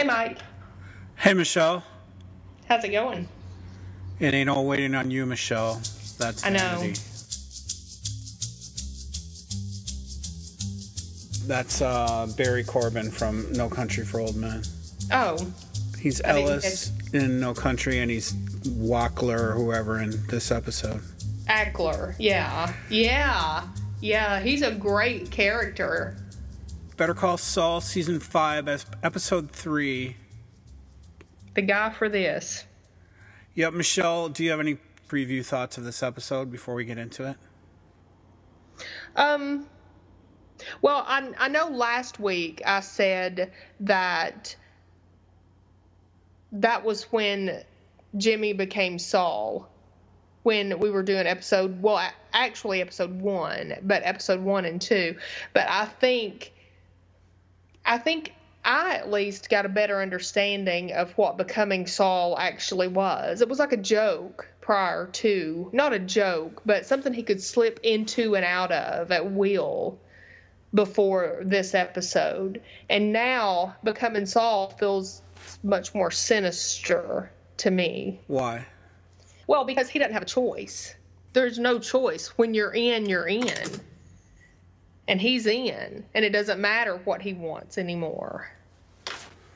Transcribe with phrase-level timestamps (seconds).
[0.00, 0.38] Hey, Mike.
[1.14, 1.84] Hey, Michelle.
[2.66, 3.28] How's it going?
[4.18, 5.74] It ain't all waiting on you, Michelle.
[6.18, 6.80] That's I know.
[11.46, 14.62] That's uh, Barry Corbin from No Country for Old Men.
[15.12, 15.36] Oh,
[15.98, 21.02] He's I Ellis in No Country, and he's Wackler or whoever in this episode.
[21.44, 22.14] Ackler.
[22.18, 22.72] Yeah.
[22.88, 23.68] Yeah.
[24.00, 24.40] Yeah.
[24.40, 26.16] He's a great character.
[27.00, 30.16] Better Call Saul, season five, as- episode three.
[31.54, 32.66] The guy for this.
[33.54, 34.76] Yep, Michelle, do you have any
[35.08, 37.36] preview thoughts of this episode before we get into it?
[39.16, 39.66] Um,
[40.82, 44.54] well, I, I know last week I said that
[46.52, 47.62] that was when
[48.18, 49.70] Jimmy became Saul.
[50.42, 55.16] When we were doing episode, well, actually episode one, but episode one and two.
[55.54, 56.52] But I think,
[57.84, 58.32] I think
[58.64, 63.40] I at least got a better understanding of what becoming Saul actually was.
[63.40, 67.80] It was like a joke prior to, not a joke, but something he could slip
[67.82, 69.98] into and out of at will
[70.72, 72.62] before this episode.
[72.88, 75.22] And now becoming Saul feels
[75.62, 78.20] much more sinister to me.
[78.26, 78.66] Why?
[79.46, 80.94] Well, because he doesn't have a choice.
[81.32, 82.28] There's no choice.
[82.38, 83.80] When you're in, you're in.
[85.10, 86.04] And he's in.
[86.14, 88.48] And it doesn't matter what he wants anymore.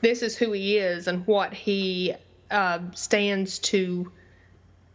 [0.01, 2.13] This is who he is and what he
[2.51, 4.11] uh, stands to.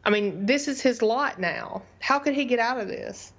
[0.05, 1.83] I mean, this is his lot now.
[1.99, 3.33] How could he get out of this?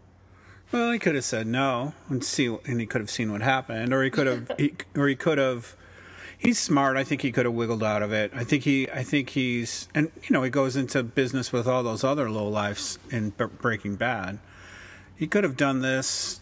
[0.71, 3.93] Well, he could have said no and see, and he could have seen what happened,
[3.93, 5.75] or he could have, he, or he could have.
[6.39, 6.97] He's smart.
[6.97, 8.31] I think he could have wiggled out of it.
[8.33, 11.83] I think he, I think he's, and you know, he goes into business with all
[11.83, 14.39] those other low lives in Breaking Bad.
[15.15, 16.39] He could have done this.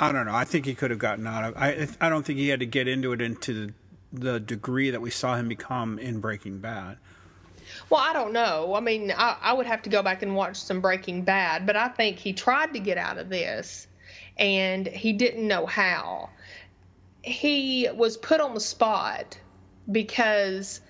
[0.00, 0.34] I don't know.
[0.34, 1.56] I think he could have gotten out of.
[1.56, 3.72] I, I don't think he had to get into it into the,
[4.12, 6.96] the degree that we saw him become in Breaking Bad.
[7.90, 8.74] Well, I don't know.
[8.74, 11.76] I mean, I, I would have to go back and watch some Breaking Bad, but
[11.76, 13.86] I think he tried to get out of this
[14.38, 16.30] and he didn't know how.
[17.22, 19.38] He was put on the spot
[19.90, 20.80] because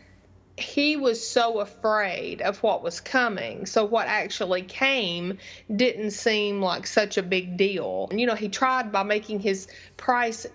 [0.63, 3.67] he was so afraid of what was coming.
[3.67, 5.39] So what actually came
[5.75, 8.09] didn't seem like such a big deal.
[8.13, 10.47] You know, he tried by making his price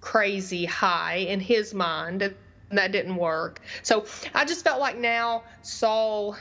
[0.00, 3.60] crazy high in his mind and that didn't work.
[3.82, 6.36] So I just felt like now Saul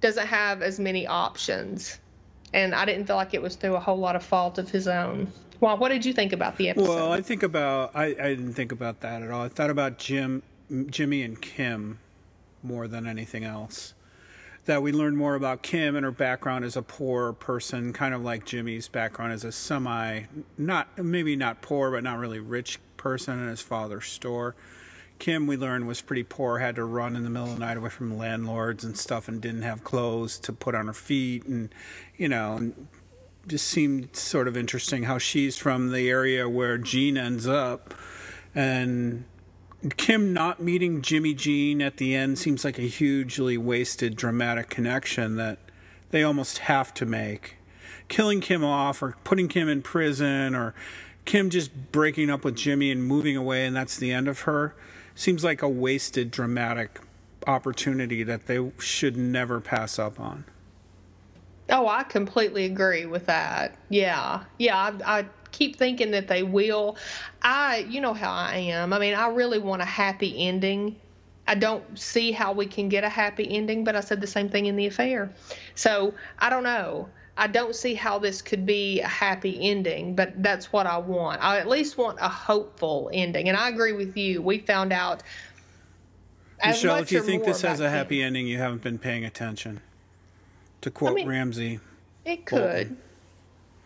[0.00, 1.98] doesn't have as many options.
[2.52, 4.88] And I didn't feel like it was through a whole lot of fault of his
[4.88, 5.32] own.
[5.60, 6.88] Well, what did you think about the episode?
[6.88, 9.42] Well, I think about I, I didn't think about that at all.
[9.42, 10.42] I thought about Jim,
[10.86, 11.98] Jimmy, and Kim
[12.62, 13.94] more than anything else.
[14.64, 18.22] That we learned more about Kim and her background as a poor person, kind of
[18.22, 20.22] like Jimmy's background as a semi,
[20.56, 24.54] not maybe not poor, but not really rich person in his father's store.
[25.18, 27.76] Kim, we learned, was pretty poor, had to run in the middle of the night
[27.76, 31.74] away from landlords and stuff, and didn't have clothes to put on her feet, and
[32.16, 32.72] you know,
[33.46, 37.94] just seemed sort of interesting how she's from the area where Gene ends up,
[38.54, 39.24] and
[39.96, 45.36] Kim not meeting Jimmy Jean at the end seems like a hugely wasted dramatic connection
[45.36, 45.58] that
[46.10, 47.56] they almost have to make.
[48.08, 50.74] Killing Kim off or putting Kim in prison or
[51.24, 54.74] Kim just breaking up with Jimmy and moving away and that's the end of her
[55.14, 57.00] seems like a wasted dramatic
[57.46, 60.44] opportunity that they should never pass up on.
[61.70, 63.76] Oh, I completely agree with that.
[63.88, 64.44] Yeah.
[64.58, 66.96] Yeah, I, I keep thinking that they will.
[67.42, 68.92] I, you know how I am.
[68.92, 70.96] I mean, I really want a happy ending.
[71.46, 74.48] I don't see how we can get a happy ending, but I said the same
[74.48, 75.30] thing in the affair.
[75.74, 77.08] So I don't know.
[77.36, 81.42] I don't see how this could be a happy ending, but that's what I want.
[81.42, 83.48] I at least want a hopeful ending.
[83.48, 84.42] And I agree with you.
[84.42, 85.22] We found out.
[86.64, 89.80] Michelle, if you think this has a happy ending, you haven't been paying attention.
[90.80, 91.80] To quote mean- Ramsay,
[92.24, 92.96] It could.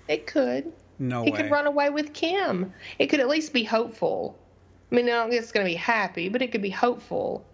[0.09, 0.73] It could.
[0.99, 1.37] No he way.
[1.37, 2.73] could run away with Kim.
[2.99, 4.39] It could at least be hopeful.
[4.91, 7.45] I mean, I don't think it's going to be happy, but it could be hopeful.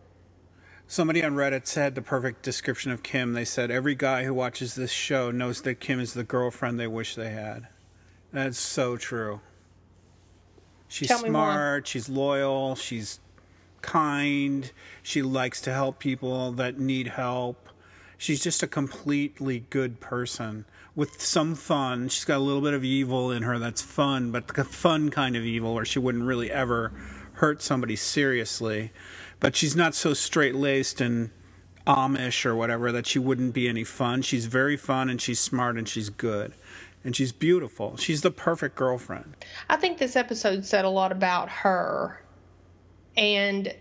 [0.87, 3.33] Somebody on Reddit said the perfect description of Kim.
[3.33, 6.87] They said every guy who watches this show knows that Kim is the girlfriend they
[6.87, 7.69] wish they had.
[8.33, 9.41] That's so true.
[10.89, 13.19] She's Tell smart, she's loyal, she's
[13.81, 14.71] kind,
[15.03, 17.69] she likes to help people that need help.
[18.19, 20.65] She's just a completely good person
[20.95, 22.09] with some fun.
[22.09, 25.37] She's got a little bit of evil in her that's fun, but the fun kind
[25.37, 26.93] of evil where she wouldn't really ever
[27.35, 28.93] hurt somebody seriously.
[29.41, 31.31] But she's not so straight laced and
[31.87, 34.23] Amish or whatever that she wouldn't be any fun.
[34.23, 36.55] She's very fun and she's smart and she's good.
[37.03, 37.99] And she's beautiful.
[37.99, 39.37] She's the perfect girlfriend.
[39.69, 42.21] I think this episode said a lot about her
[43.17, 43.75] And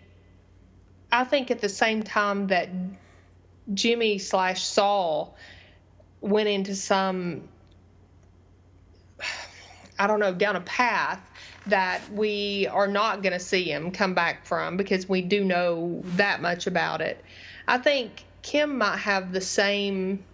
[1.11, 2.69] I think at the same time that
[3.73, 5.35] Jimmy slash Saul
[6.21, 7.47] went into some,
[9.99, 11.19] I don't know, down a path
[11.67, 16.01] that we are not going to see him come back from because we do know
[16.17, 17.23] that much about it.
[17.67, 20.25] I think Kim might have the same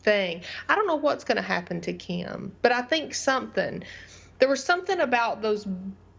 [0.00, 0.42] thing.
[0.68, 3.84] I don't know what's going to happen to Kim, but I think something.
[4.38, 5.66] There was something about those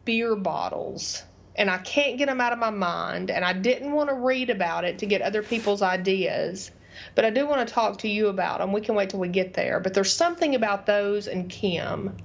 [0.06, 1.24] beer bottles,
[1.58, 4.50] and I can't get them out of my mind, and I didn't want to read
[4.50, 6.72] about it to get other people's ideas.
[7.16, 8.72] But I do want to talk to you about them.
[8.74, 9.80] We can wait till we get there.
[9.80, 12.16] But there's something about those and Kim.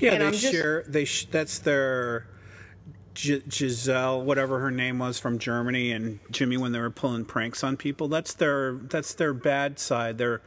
[0.00, 0.84] Yeah, and they I'm just- share.
[0.86, 2.26] They sh- that's their
[3.14, 7.64] G- Giselle, whatever her name was from Germany, and Jimmy when they were pulling pranks
[7.64, 8.06] on people.
[8.08, 10.18] That's their that's their bad side.
[10.18, 10.42] Their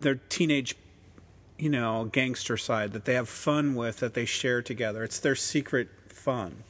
[0.00, 0.76] their teenage,
[1.56, 5.04] you know, gangster side that they have fun with that they share together.
[5.04, 6.64] It's their secret fun.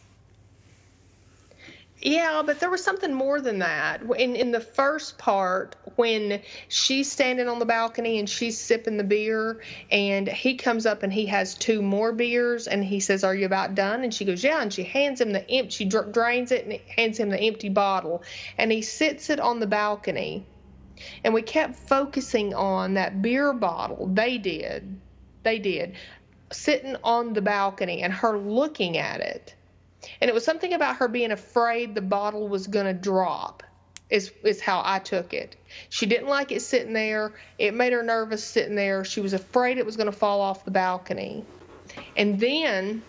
[2.04, 4.02] Yeah, but there was something more than that.
[4.18, 9.04] In in the first part, when she's standing on the balcony and she's sipping the
[9.04, 13.34] beer, and he comes up and he has two more beers, and he says, "Are
[13.34, 16.12] you about done?" And she goes, "Yeah." And she hands him the empty, she dr-
[16.12, 18.22] drains it and hands him the empty bottle,
[18.58, 20.46] and he sits it on the balcony,
[21.24, 24.08] and we kept focusing on that beer bottle.
[24.12, 25.00] They did,
[25.42, 25.94] they did,
[26.52, 29.54] sitting on the balcony and her looking at it
[30.20, 33.62] and it was something about her being afraid the bottle was going to drop
[34.10, 35.56] is is how I took it.
[35.88, 37.32] She didn't like it sitting there.
[37.58, 39.04] It made her nervous sitting there.
[39.04, 41.44] She was afraid it was going to fall off the balcony.
[42.16, 43.02] And then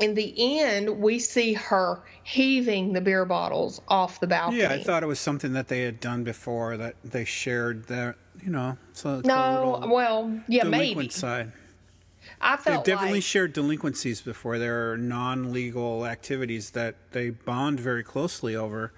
[0.00, 4.62] in the end we see her heaving the beer bottles off the balcony.
[4.62, 8.16] Yeah, I thought it was something that they had done before that they shared their,
[8.42, 11.08] you know, so No, well, yeah, maybe.
[11.08, 11.52] side.
[12.40, 14.58] I They've definitely like shared delinquencies before.
[14.58, 18.92] There are non-legal activities that they bond very closely over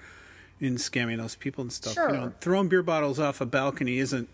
[0.60, 1.94] in scamming those people and stuff.
[1.94, 2.10] Sure.
[2.10, 4.28] You know, throwing beer bottles off a balcony isn't,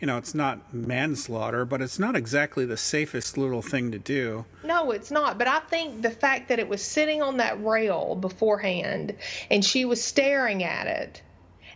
[0.00, 4.44] you know, it's not manslaughter, but it's not exactly the safest little thing to do.
[4.62, 5.38] No, it's not.
[5.38, 9.14] But I think the fact that it was sitting on that rail beforehand
[9.50, 11.22] and she was staring at it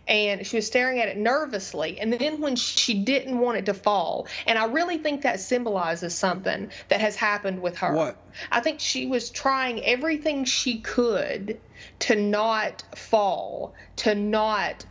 [0.07, 1.99] and she was staring at it nervously.
[1.99, 6.15] And then when she didn't want it to fall, and I really think that symbolizes
[6.15, 7.93] something that has happened with her.
[7.93, 8.17] What?
[8.51, 11.59] I think she was trying everything she could
[11.99, 14.85] to not fall, to not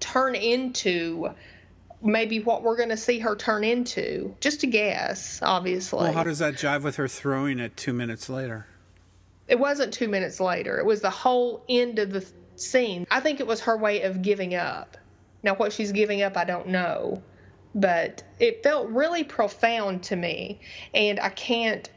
[0.00, 1.30] turn into
[2.02, 4.34] maybe what we're going to see her turn into.
[4.40, 6.00] Just a guess, obviously.
[6.00, 8.66] Well, how does that jive with her throwing it two minutes later?
[9.48, 10.78] it wasn't two minutes later.
[10.78, 12.24] It was the whole end of the
[12.56, 13.06] scene.
[13.10, 14.96] I think it was her way of giving up.
[15.42, 17.22] Now, what she's giving up, I don't know.
[17.74, 20.60] But it felt really profound to me.
[20.94, 21.88] And I can't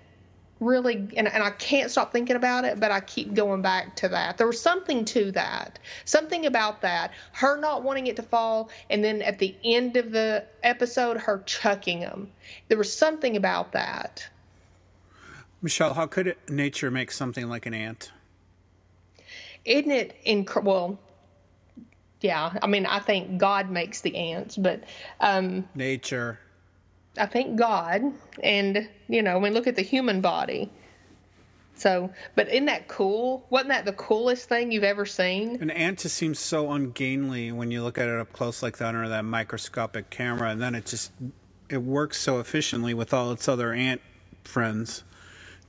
[0.60, 4.10] really, and, and I can't stop thinking about it, but I keep going back to
[4.10, 4.38] that.
[4.38, 5.80] There was something to that.
[6.06, 7.12] Something about that.
[7.34, 11.44] Her not wanting it to fall, and then at the end of the episode, her
[11.46, 12.32] chucking them.
[12.68, 14.28] There was something about that.
[15.62, 18.12] Michelle, how could it, nature make something like an ant?
[19.66, 20.98] Isn't it inc- well
[22.22, 24.84] yeah i mean i think god makes the ants but
[25.20, 26.40] um Nature.
[27.18, 28.02] i think god
[28.44, 30.70] and you know when look at the human body.
[31.78, 33.46] So but isn't that cool?
[33.50, 35.62] Wasn't that the coolest thing you've ever seen?
[35.62, 38.96] An ant just seems so ungainly when you look at it up close like that
[38.96, 41.12] under that microscopic camera, and then it just
[41.70, 44.00] it works so efficiently with all its other ant
[44.46, 45.04] friends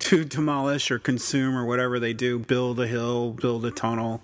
[0.01, 4.23] to demolish or consume or whatever they do, build a hill, build a tunnel.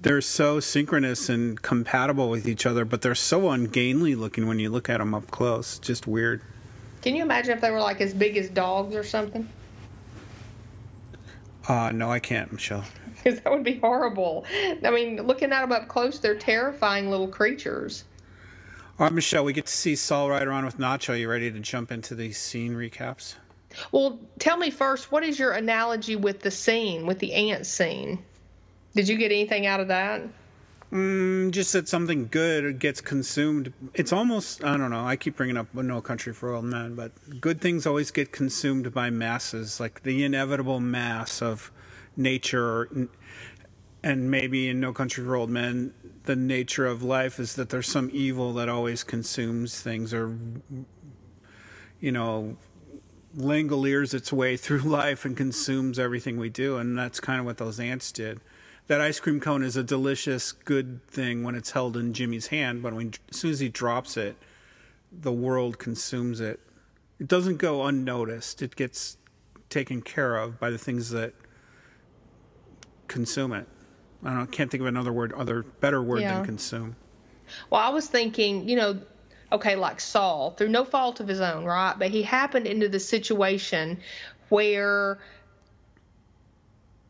[0.00, 4.70] They're so synchronous and compatible with each other, but they're so ungainly looking when you
[4.70, 5.78] look at them up close.
[5.78, 6.40] Just weird.
[7.02, 9.48] can you imagine if they were like as big as dogs or something
[11.68, 12.84] Uh, no, I can't, Michelle.
[13.16, 14.46] because that would be horrible
[14.84, 18.04] i mean looking at them up close they're terrifying little creatures
[18.98, 21.18] All right, Michelle, we get to see Saul ride around with Nacho.
[21.18, 23.34] You ready to jump into these scene recaps?
[23.92, 28.22] Well tell me first what is your analogy with the scene with the ant scene
[28.94, 30.22] did you get anything out of that
[30.92, 33.72] Mm, just that something good gets consumed.
[33.92, 35.04] It's almost I don't know.
[35.04, 38.94] I keep bringing up No Country for Old Men, but good things always get consumed
[38.94, 41.70] by masses, like the inevitable mass of
[42.16, 43.08] nature.
[44.02, 45.92] And maybe in No Country for Old Men,
[46.24, 50.38] the nature of life is that there's some evil that always consumes things, or
[52.00, 52.56] you know,
[53.38, 57.56] langoliers its way through life and consumes everything we do, and that's kind of what
[57.58, 58.40] those ants did
[58.88, 62.82] that ice cream cone is a delicious, good thing when it's held in Jimmy's hand,
[62.82, 64.34] but when as soon as he drops it,
[65.12, 66.58] the world consumes it.
[67.20, 68.62] It doesn't go unnoticed.
[68.62, 69.18] It gets
[69.68, 71.34] taken care of by the things that
[73.08, 73.66] consume it.
[74.24, 76.36] I don't can't think of another word, other better word Yeah.
[76.36, 76.96] than consume.
[77.70, 78.98] Well, I was thinking, you know,
[79.50, 81.94] okay, like Saul, through no fault of his own, right?
[81.98, 84.00] But he happened into the situation
[84.48, 85.18] where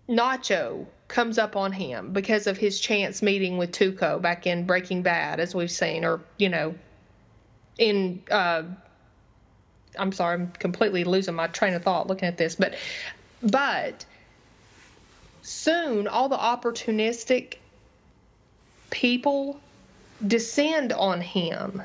[0.09, 5.03] Nacho comes up on him because of his chance meeting with Tuco back in Breaking
[5.03, 6.75] Bad, as we've seen, or, you know,
[7.79, 8.23] in.
[8.31, 8.65] Uh,
[9.99, 12.75] I'm sorry, I'm completely losing my train of thought looking at this, but
[13.43, 14.05] but
[15.43, 17.57] soon all the opportunistic
[18.91, 19.61] people
[20.25, 21.83] descend on him.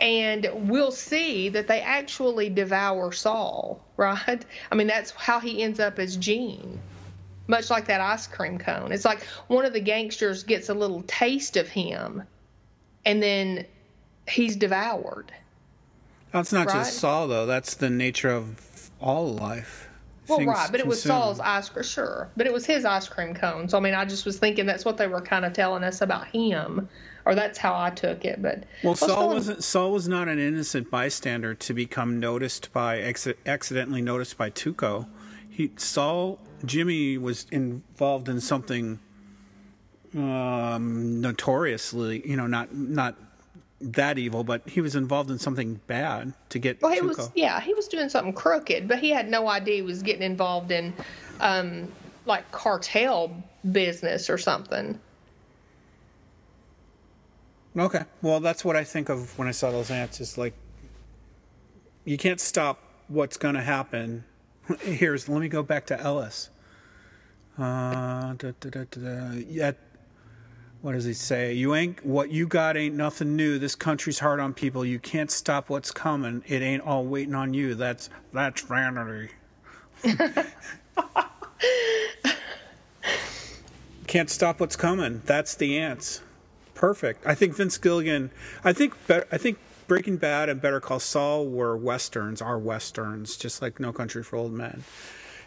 [0.00, 4.44] And we'll see that they actually devour Saul, right?
[4.70, 6.80] I mean, that's how he ends up as Gene.
[7.48, 8.90] Much like that ice cream cone.
[8.90, 12.24] It's like one of the gangsters gets a little taste of him
[13.04, 13.66] and then
[14.28, 15.30] he's devoured.
[16.32, 16.74] That's not Right.
[16.74, 17.46] just Saul though.
[17.46, 19.88] That's the nature of all life.
[20.26, 21.00] Well, Things right, but it was.
[21.00, 23.68] Saul's ice cream, sure, but it was his ice cream cone.
[23.68, 26.00] So I mean, I just was thinking that's what they were kind of telling us
[26.00, 26.88] about him,
[27.26, 28.40] or that's how I took it.
[28.40, 29.62] But Well, Saul wasn't.
[29.62, 35.06] Saul was not an innocent bystander to become noticed by acci- accidentally noticed by Tuco.
[35.50, 39.00] He Saul Jimmy was involved in something
[40.14, 43.16] um, notoriously, you know, not not
[43.80, 47.16] that evil, but he was involved in something bad to get Well, he Tuco.
[47.18, 50.22] was yeah, he was doing something crooked, but he had no idea he was getting
[50.22, 50.94] involved in
[51.40, 51.88] um
[52.24, 53.42] like cartel
[53.72, 54.98] business or something.
[57.76, 58.04] Okay.
[58.22, 60.20] Well, that's what I think of when I saw those ants.
[60.20, 60.54] Is like
[62.04, 62.78] you can't stop
[63.08, 64.24] what's going to happen.
[64.80, 66.50] Here's let me go back to Ellis.
[67.58, 69.72] Uh, da, da, da, da, da.
[70.82, 71.52] What does he say?
[71.54, 73.58] You ain't what you got ain't nothing new.
[73.58, 74.84] This country's hard on people.
[74.84, 76.44] You can't stop what's coming.
[76.46, 77.74] It ain't all waiting on you.
[77.74, 79.30] That's that's vanity.
[84.06, 85.22] can't stop what's coming.
[85.24, 86.20] That's the ants.
[86.76, 87.26] Perfect.
[87.26, 88.30] I think Vince Gilligan.
[88.62, 88.94] I think.
[89.10, 92.42] I think Breaking Bad and Better Call Saul were westerns.
[92.42, 94.84] Are westerns, just like No Country for Old Men.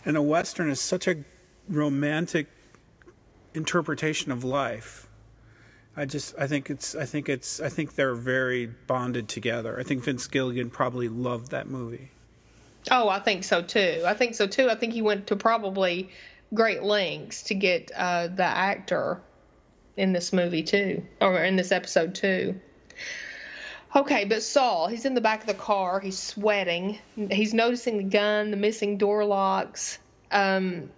[0.03, 1.23] And a western is such a
[1.69, 2.47] romantic
[3.53, 5.07] interpretation of life.
[5.95, 6.33] I just.
[6.37, 6.95] I think it's.
[6.95, 7.59] I think it's.
[7.59, 9.79] I think they're very bonded together.
[9.79, 12.09] I think Vince Gilligan probably loved that movie.
[12.89, 14.01] Oh, I think so too.
[14.03, 14.67] I think so too.
[14.67, 16.09] I think he went to probably
[16.55, 19.21] great lengths to get uh, the actor
[19.97, 22.59] in this movie too, or in this episode too.
[23.95, 25.99] Okay, but Saul, he's in the back of the car.
[25.99, 26.99] He's sweating.
[27.15, 29.97] He's noticing the gun, the missing door locks.
[30.31, 30.91] Um,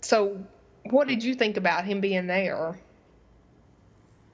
[0.00, 0.44] so,
[0.84, 2.80] what did you think about him being there?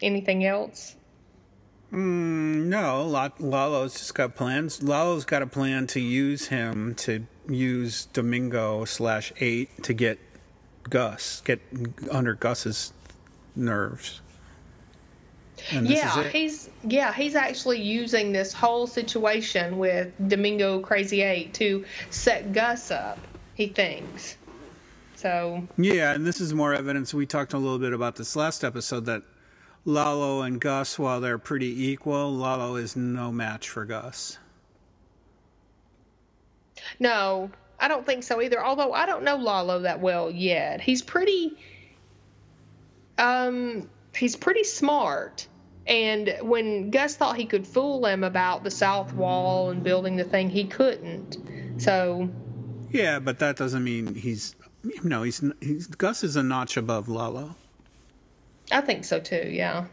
[0.01, 0.97] Anything else?
[1.91, 4.83] No, La- Lalo's just got plans.
[4.83, 10.19] Lalo's got a plan to use him to use Domingo slash eight to get
[10.89, 11.61] Gus, get
[12.11, 12.93] under Gus's
[13.59, 14.21] nerves.
[15.73, 22.53] Yeah, he's yeah, he's actually using this whole situation with Domingo Crazy Eight to set
[22.53, 23.19] Gus up.
[23.55, 24.37] He thinks.
[25.17, 27.13] So Yeah, and this is more evidence.
[27.13, 29.25] We talked a little bit about this last episode that
[29.85, 34.39] Lalo and Gus, while they're pretty equal, Lalo is no match for Gus.
[37.01, 37.51] no,
[37.81, 38.65] I don't think so either.
[38.65, 40.81] Although I don't know Lalo that well yet.
[40.81, 41.57] He's pretty
[43.19, 45.47] um he's pretty smart.
[45.87, 50.25] And when Gus thought he could fool him about the south wall and building the
[50.25, 51.39] thing, he couldn't.
[51.81, 52.29] So
[52.91, 54.55] Yeah, but that doesn't mean he's
[55.03, 57.57] no, he's, he's Gus is a notch above Lalo.
[58.71, 59.87] I think so too, yeah.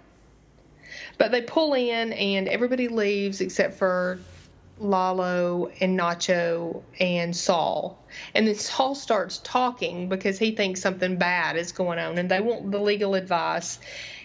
[1.18, 4.20] But they pull in and everybody leaves except for
[4.80, 8.04] Lalo and Nacho and Saul.
[8.34, 12.42] And then Saul starts talking because he thinks something bad is going on and they
[12.42, 13.80] want the legal advice.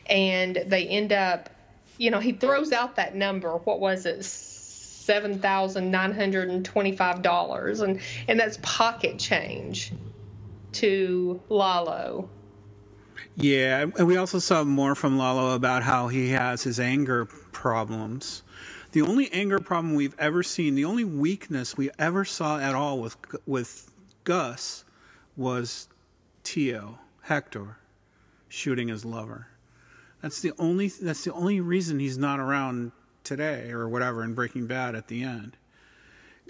[0.06, 1.50] And they end up,
[1.98, 3.52] you know, he throws out that number.
[3.56, 4.24] What was it?
[4.24, 9.92] Seven thousand nine hundred and twenty-five dollars, and and that's pocket change
[10.72, 12.28] to Lalo.
[13.34, 18.42] Yeah, and we also saw more from Lalo about how he has his anger problems.
[18.92, 23.00] The only anger problem we've ever seen, the only weakness we ever saw at all
[23.00, 23.16] with
[23.46, 23.90] with
[24.24, 24.84] Gus
[25.36, 25.88] was
[26.42, 27.76] Tio Hector
[28.48, 29.46] shooting his lover.
[30.20, 32.90] That's the only that's the only reason he's not around
[33.22, 35.56] today or whatever in Breaking Bad at the end.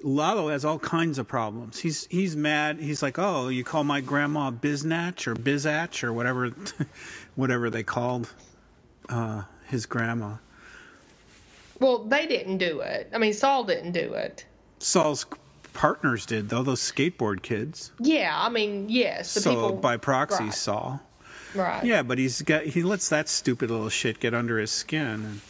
[0.02, 1.80] Lalo has all kinds of problems.
[1.80, 2.80] He's he's mad.
[2.80, 6.54] He's like, "Oh, you call my grandma Biznatch or Bizatch or whatever,
[7.34, 8.32] whatever they called
[9.10, 10.36] uh, his grandma."
[11.80, 13.10] Well, they didn't do it.
[13.12, 14.44] I mean, Saul didn't do it.
[14.78, 15.26] Saul's
[15.72, 16.62] partners did, though.
[16.62, 17.90] Those skateboard kids.
[17.98, 19.34] Yeah, I mean, yes.
[19.34, 20.54] The so people, by proxy, right.
[20.54, 21.00] Saul.
[21.54, 21.84] Right.
[21.84, 25.02] Yeah, but he's got he lets that stupid little shit get under his skin.
[25.02, 25.40] And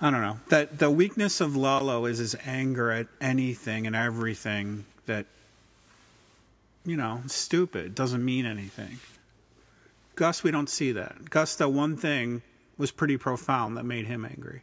[0.00, 4.84] I don't know that the weakness of Lalo is his anger at anything and everything
[5.06, 5.26] that
[6.84, 8.98] you know stupid doesn't mean anything.
[10.14, 11.30] Gus, we don't see that.
[11.30, 12.42] Gus, the one thing
[12.76, 14.62] was pretty profound that made him angry.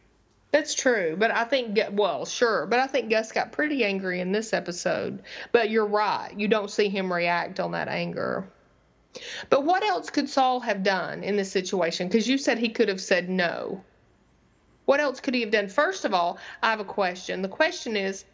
[0.52, 4.32] That's true, but I think well, sure, but I think Gus got pretty angry in
[4.32, 5.22] this episode.
[5.52, 8.48] But you're right, you don't see him react on that anger.
[9.50, 12.08] But what else could Saul have done in this situation?
[12.08, 13.82] Because you said he could have said no.
[14.84, 15.68] What else could he have done?
[15.68, 17.42] First of all, I have a question.
[17.42, 18.24] The question is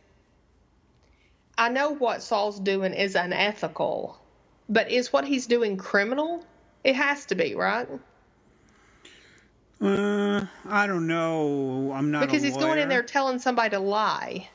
[1.57, 4.19] I know what Saul's doing is unethical,
[4.69, 6.45] but is what he's doing criminal?
[6.85, 7.89] It has to be, right?
[9.83, 11.93] Uh, I don't know.
[11.93, 14.49] I'm not because he's going in there telling somebody to lie.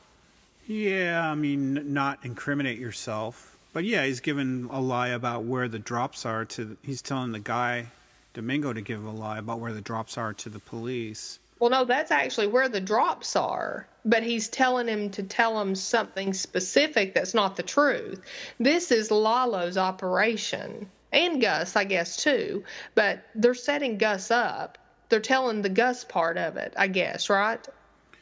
[0.66, 5.78] Yeah, I mean, not incriminate yourself, but yeah, he's given a lie about where the
[5.78, 6.46] drops are.
[6.46, 7.88] To he's telling the guy,
[8.32, 11.38] Domingo, to give a lie about where the drops are to the police.
[11.58, 15.74] Well, no, that's actually where the drops are, but he's telling him to tell him
[15.74, 18.22] something specific that's not the truth.
[18.60, 24.78] This is Lalo's operation, and Gus, I guess, too, but they're setting Gus up.
[25.08, 27.66] They're telling the Gus part of it, I guess, right?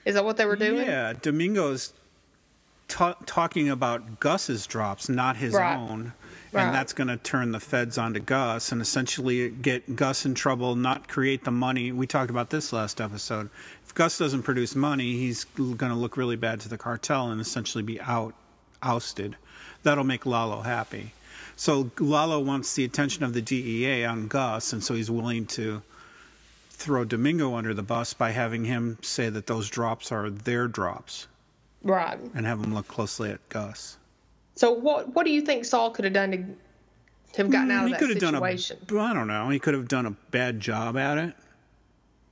[0.05, 0.87] Is that what they were doing?
[0.87, 1.93] Yeah, Domingo's
[2.88, 5.76] ta- talking about Gus's drops, not his Right.
[5.76, 6.12] own.
[6.52, 6.64] Right.
[6.66, 10.75] And that's going to turn the feds onto Gus and essentially get Gus in trouble,
[10.76, 11.90] not create the money.
[11.93, 13.50] We talked about this last episode.
[13.85, 17.40] If Gus doesn't produce money, he's going to look really bad to the cartel and
[17.40, 18.35] essentially be out
[18.83, 19.37] ousted.
[19.83, 21.12] That'll make Lalo happy.
[21.57, 25.83] So Lalo wants the attention of the DEA on Gus, and so he's willing to
[26.76, 31.26] throw Domingo under the bus by having him say that those drops are their drops
[31.83, 32.18] Right.
[32.35, 33.97] and have him look closely at Gus.
[34.56, 37.83] So what what do you think Saul could have done to, have gotten mm, out
[37.83, 38.38] of he that could have done a.
[38.38, 38.78] situation?
[38.99, 39.49] I don't know.
[39.50, 41.34] He could have done a bad job at it.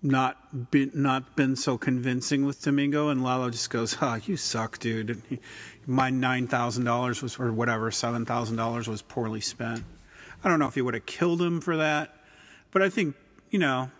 [0.02, 4.78] Not been not been so convincing with Domingo, and Lalo just goes, "Ha, you suck,
[4.78, 5.38] dude." And he,
[5.86, 9.82] my nine thousand dollars was, or whatever, seven thousand dollars was poorly spent.
[10.42, 12.14] I don't know if he would have killed him for that,
[12.70, 13.14] but I think
[13.50, 13.90] you know,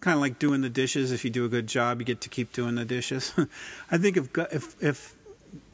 [0.00, 1.12] kind of like doing the dishes.
[1.12, 3.32] If you do a good job, you get to keep doing the dishes.
[3.90, 5.16] I think if if if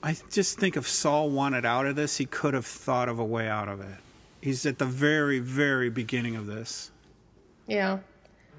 [0.02, 3.24] I just think if Saul wanted out of this, he could have thought of a
[3.24, 3.98] way out of it.
[4.40, 6.90] He's at the very, very beginning of this.
[7.66, 7.98] Yeah.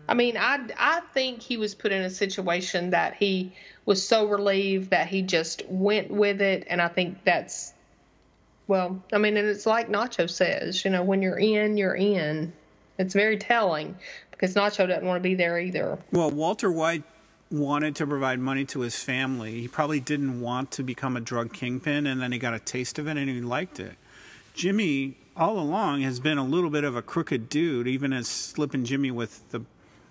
[0.09, 3.53] I mean, I, I think he was put in a situation that he
[3.85, 6.65] was so relieved that he just went with it.
[6.69, 7.73] And I think that's,
[8.67, 12.53] well, I mean, and it's like Nacho says, you know, when you're in, you're in.
[12.97, 13.95] It's very telling
[14.31, 15.97] because Nacho doesn't want to be there either.
[16.11, 17.03] Well, Walter White
[17.49, 19.61] wanted to provide money to his family.
[19.61, 22.99] He probably didn't want to become a drug kingpin, and then he got a taste
[22.99, 23.95] of it and he liked it.
[24.53, 28.85] Jimmy, all along, has been a little bit of a crooked dude, even as Slippin'
[28.85, 29.61] Jimmy with the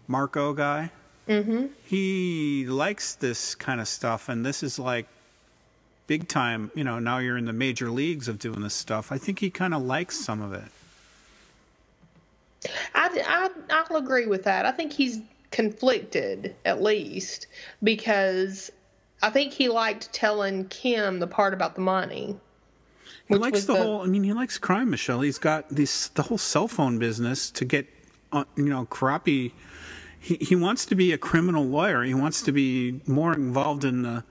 [0.06, 0.90] Marco guy.
[1.28, 1.66] Mm-hmm.
[1.84, 5.06] He likes this kind of stuff, and this is like
[6.06, 6.70] big time.
[6.74, 9.10] You know, now you're in the major leagues of doing this stuff.
[9.10, 10.70] I think he kind of likes some of it.
[12.94, 14.66] I, I, I'll agree with that.
[14.66, 17.46] I think he's conflicted, at least,
[17.82, 18.70] because
[19.22, 22.36] I think he liked telling Kim the part about the money.
[23.28, 24.02] He likes the, the- whole.
[24.02, 25.20] I mean, he likes crime, Michelle.
[25.20, 27.86] He's got this the whole cell phone business to get,
[28.32, 29.52] uh, you know, crappy.
[30.20, 32.02] He he wants to be a criminal lawyer.
[32.02, 34.24] He wants to be more involved in the.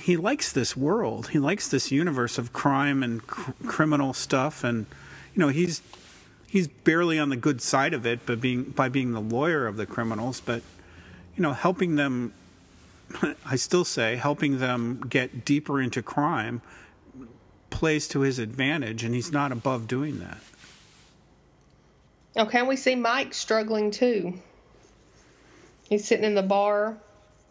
[0.00, 1.28] He likes this world.
[1.28, 4.86] He likes this universe of crime and cr- criminal stuff, and
[5.34, 5.82] you know he's
[6.48, 9.76] he's barely on the good side of it, but being by being the lawyer of
[9.76, 10.62] the criminals, but
[11.36, 12.32] you know helping them.
[13.46, 16.60] I still say helping them get deeper into crime
[17.70, 20.38] plays to his advantage, and he's not above doing that.
[22.36, 24.34] Okay, we see Mike struggling too.
[25.88, 26.98] He's sitting in the bar,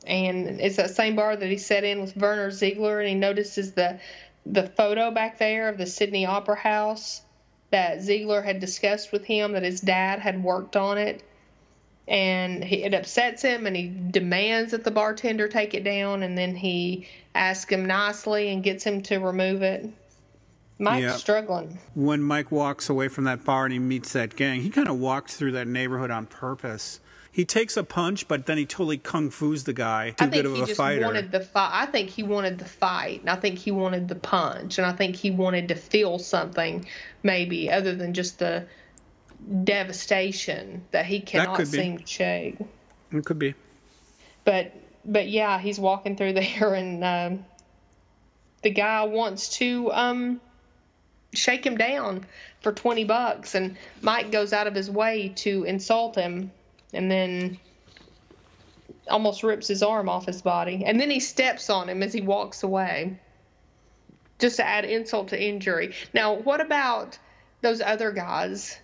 [0.06, 3.74] and it's that same bar that he sat in with Werner Ziegler, and he notices
[3.74, 4.00] the
[4.46, 7.22] the photo back there of the Sydney Opera House
[7.72, 11.24] that Ziegler had discussed with him that his dad had worked on it,
[12.08, 16.38] and he, it upsets him, and he demands that the bartender take it down, and
[16.38, 19.90] then he asks him nicely and gets him to remove it.
[20.80, 21.14] Mike's Yeah.
[21.14, 21.80] struggling.
[21.96, 25.00] When Mike walks away from that bar and he meets that gang, he kind of
[25.00, 27.00] walked through that neighborhood on purpose.
[27.38, 30.10] He takes a punch, but then he totally kung fu's the guy.
[30.10, 31.06] Too I think good of he a just fighter.
[31.06, 31.70] wanted the fight.
[31.72, 34.92] I think he wanted the fight, and I think he wanted the punch, and I
[34.92, 36.88] think he wanted to feel something,
[37.22, 38.66] maybe other than just the
[39.64, 41.66] devastation that he cannot be.
[41.66, 42.58] seem to shake.
[43.12, 43.54] It could be.
[44.44, 44.74] But
[45.06, 47.46] but yeah, he's walking through there, and um,
[48.64, 50.42] the guy wants to um,
[51.34, 52.26] shake him down
[52.62, 56.52] for 20 bucks and Mike goes out of his way to insult him
[56.94, 57.58] and then
[59.10, 62.22] almost rips his arm off his body and then he steps on him as he
[62.22, 63.18] walks away
[64.40, 65.94] just to add insult to injury.
[66.14, 67.18] Now, what about
[67.62, 68.78] those other guys?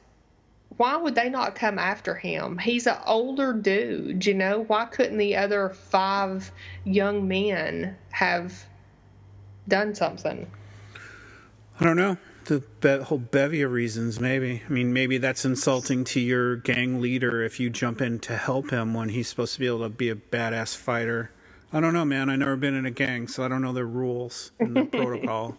[0.78, 2.58] Why would they not come after him?
[2.58, 4.64] He's an older dude, you know.
[4.64, 6.52] Why couldn't the other five
[6.84, 8.66] young men have
[9.68, 10.50] done something?
[11.80, 12.18] I don't know.
[12.46, 14.64] The be- whole bevy of reasons, maybe.
[14.68, 18.70] I mean, maybe that's insulting to your gang leader if you jump in to help
[18.72, 21.32] him when he's supposed to be able to be a badass fighter.
[21.72, 22.30] I don't know, man.
[22.30, 25.58] I've never been in a gang, so I don't know their rules and the protocol.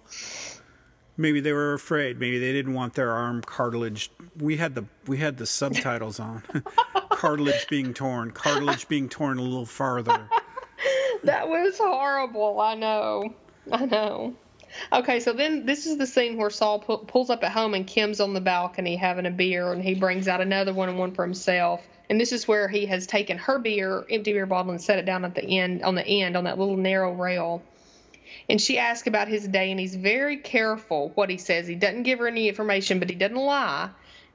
[1.17, 2.21] Maybe they were afraid.
[2.21, 4.11] Maybe they didn't want their arm cartilage.
[4.39, 6.43] We had the we had the subtitles on.
[7.11, 10.29] cartilage being torn, cartilage being torn a little farther.
[11.25, 12.61] That was horrible.
[12.61, 13.35] I know.
[13.73, 14.37] I know.
[14.93, 17.87] Okay, so then this is the scene where Saul pu- pulls up at home and
[17.87, 21.13] Kim's on the balcony having a beer, and he brings out another one and one
[21.13, 21.87] for himself.
[22.11, 25.07] And this is where he has taken her beer, empty beer bottle, and set it
[25.07, 27.63] down at the end, on the end, on that little narrow rail.
[28.49, 31.67] And she asks about his day, and he's very careful what he says.
[31.67, 33.91] He doesn't give her any information, but he doesn't lie.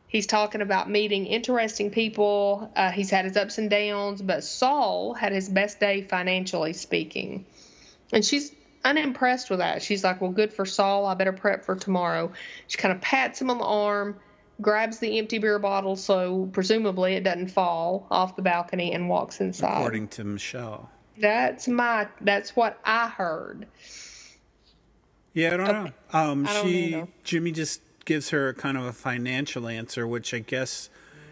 [0.07, 2.71] He's talking about meeting interesting people.
[2.75, 7.45] Uh, he's had his ups and downs, but Saul had his best day financially speaking.
[8.11, 8.51] And she's
[8.83, 9.81] unimpressed with that.
[9.81, 11.05] She's like, Well, good for Saul.
[11.05, 12.31] I better prep for tomorrow.
[12.67, 14.15] She kind of pats him on the arm,
[14.61, 19.41] grabs the empty beer bottle so presumably it doesn't fall off the balcony, and walks
[19.41, 19.77] inside.
[19.77, 20.89] According to Michelle.
[21.17, 22.07] That's my.
[22.21, 23.67] That's what I heard.
[25.33, 25.91] Yeah, I don't know.
[26.13, 27.03] Um, don't she.
[27.23, 30.89] Jimmy just gives her kind of a financial answer, which I guess,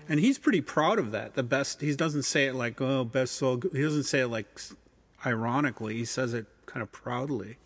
[0.10, 1.36] and he's pretty proud of that.
[1.36, 1.81] The best.
[1.81, 3.60] He doesn't say it like oh best so.
[3.71, 4.47] He doesn't say it like
[5.25, 5.95] ironically.
[5.95, 7.57] He says it kind of proudly.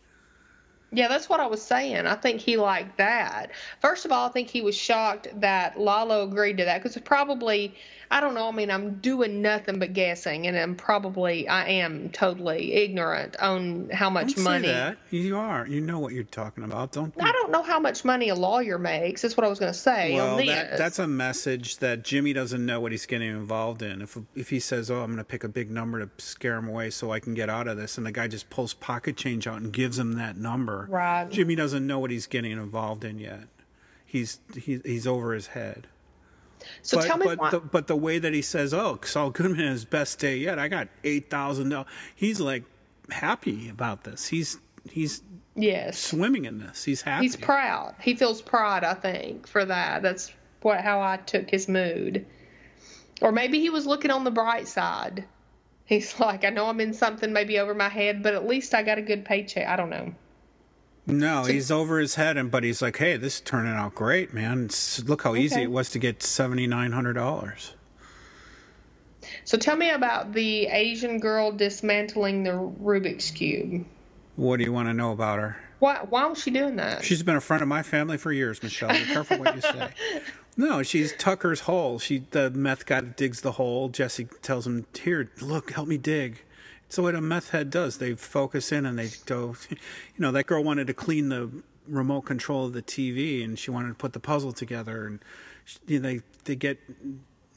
[0.93, 2.05] Yeah, that's what I was saying.
[2.05, 3.51] I think he liked that.
[3.79, 7.73] First of all, I think he was shocked that Lalo agreed to that because probably,
[8.09, 8.49] I don't know.
[8.49, 13.89] I mean, I'm doing nothing but guessing, and I'm probably, I am totally ignorant on
[13.89, 14.67] how much Don't money.
[14.67, 14.97] say that.
[15.11, 15.65] You are.
[15.65, 16.91] You know what you're talking about.
[16.91, 17.15] Don't.
[17.15, 17.23] you?
[17.25, 19.21] I don't know how much money a lawyer makes.
[19.21, 22.65] That's what I was going to say well, that, that's a message that Jimmy doesn't
[22.65, 24.01] know what he's getting involved in.
[24.01, 26.67] If if he says, "Oh, I'm going to pick a big number to scare him
[26.67, 29.47] away so I can get out of this," and the guy just pulls pocket change
[29.47, 31.29] out and gives him that number, Right.
[31.29, 33.47] Jimmy doesn't know what he's getting involved in yet.
[34.05, 35.87] He's he, he's over his head.
[36.81, 37.49] so but tell me but why.
[37.51, 40.59] the, but the way that he says, "Oh, Saul Goodman his best day yet.
[40.59, 42.63] I got eight thousand dollars." He's like
[43.09, 44.27] happy about this.
[44.27, 44.57] He's
[44.89, 45.21] he's
[45.55, 45.97] yes.
[45.97, 46.83] swimming in this.
[46.83, 47.25] He's happy.
[47.25, 47.95] He's proud.
[48.01, 50.01] He feels pride, I think, for that.
[50.01, 52.25] That's what how I took his mood.
[53.21, 55.25] Or maybe he was looking on the bright side.
[55.85, 58.83] He's like, I know I'm in something maybe over my head, but at least I
[58.83, 59.67] got a good paycheck.
[59.67, 60.13] I don't know.
[61.07, 64.33] No, he's over his head, and but he's like, "Hey, this is turning out great,
[64.33, 64.65] man.
[64.65, 67.73] It's- look how easy it was to get seventy nine hundred dollars."
[69.43, 73.85] So tell me about the Asian girl dismantling the Rubik's cube.
[74.35, 75.57] What do you want to know about her?
[75.79, 77.03] Why why was she doing that?
[77.03, 78.89] She's been a friend of my family for years, Michelle.
[78.89, 79.89] Be careful what you say.
[80.57, 81.97] No, she's Tucker's hole.
[81.97, 83.87] She the meth guy that digs the hole.
[83.87, 86.41] Jesse tells him, "Here, look, help me dig."
[86.95, 87.97] The way a meth head does.
[87.97, 89.55] They focus in and they go.
[89.69, 89.77] You
[90.19, 91.49] know, that girl wanted to clean the
[91.87, 95.19] remote control of the TV, and she wanted to put the puzzle together, and
[95.87, 96.79] you know, they they get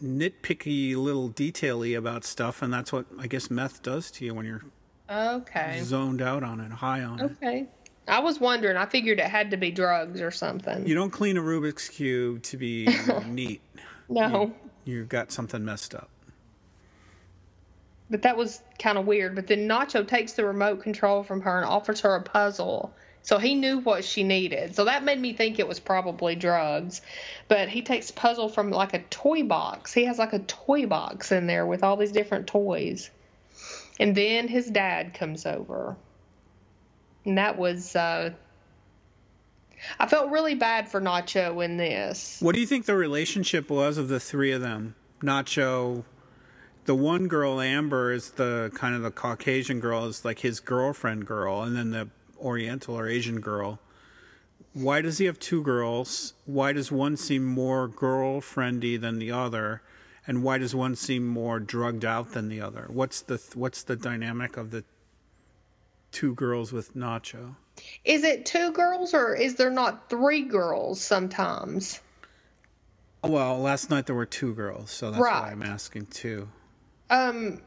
[0.02, 4.46] nitpicky, little detaily about stuff, and that's what I guess meth does to you when
[4.46, 4.64] you're
[5.10, 5.80] okay.
[5.82, 7.22] zoned out on it, high on it.
[7.32, 7.66] Okay.
[8.06, 8.76] I was wondering.
[8.76, 10.86] I figured it had to be drugs or something.
[10.86, 12.88] You don't clean a Rubik's cube to be
[13.26, 13.62] neat.
[14.08, 14.54] no.
[14.84, 16.10] You've got something messed up.
[18.10, 19.34] But that was kind of weird.
[19.34, 22.94] But then Nacho takes the remote control from her and offers her a puzzle.
[23.22, 24.74] So he knew what she needed.
[24.76, 27.00] So that made me think it was probably drugs.
[27.48, 29.94] But he takes puzzle from like a toy box.
[29.94, 33.10] He has like a toy box in there with all these different toys.
[33.98, 35.96] And then his dad comes over.
[37.24, 38.32] And that was uh
[39.98, 42.38] I felt really bad for Nacho in this.
[42.40, 44.94] What do you think the relationship was of the three of them?
[45.22, 46.04] Nacho,
[46.84, 51.26] the one girl, Amber, is the kind of the Caucasian girl, is like his girlfriend
[51.26, 53.78] girl, and then the Oriental or Asian girl.
[54.72, 56.34] Why does he have two girls?
[56.46, 59.82] Why does one seem more girlfriendy than the other?
[60.26, 62.86] And why does one seem more drugged out than the other?
[62.88, 64.84] What's the what's the dynamic of the
[66.12, 67.56] two girls with Nacho?
[68.04, 72.00] Is it two girls or is there not three girls sometimes?
[73.22, 76.48] Well, last night there were two girls, so that's why I'm asking too.
[77.10, 77.60] Um,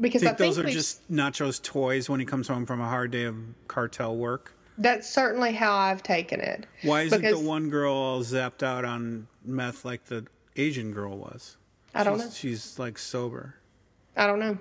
[0.00, 2.88] because think I think those are just Nacho's toys when he comes home from a
[2.88, 3.36] hard day of
[3.68, 4.54] cartel work.
[4.76, 6.66] That's certainly how I've taken it.
[6.82, 10.26] Why isn't Because- the one girl all zapped out on meth like the
[10.56, 11.56] Asian girl was?
[11.94, 12.32] I don't she's, know.
[12.34, 13.54] She's like sober.
[14.16, 14.58] I don't know.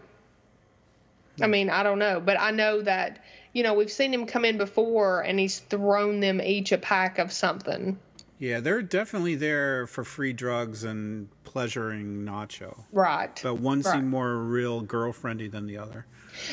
[1.41, 4.45] I mean, I don't know, but I know that you know we've seen him come
[4.45, 7.97] in before, and he's thrown them each a pack of something.
[8.39, 12.83] Yeah, they're definitely there for free drugs and pleasuring Nacho.
[12.91, 13.39] Right.
[13.41, 13.93] But one Right.
[13.93, 16.05] seemed more real girlfriendy than the other.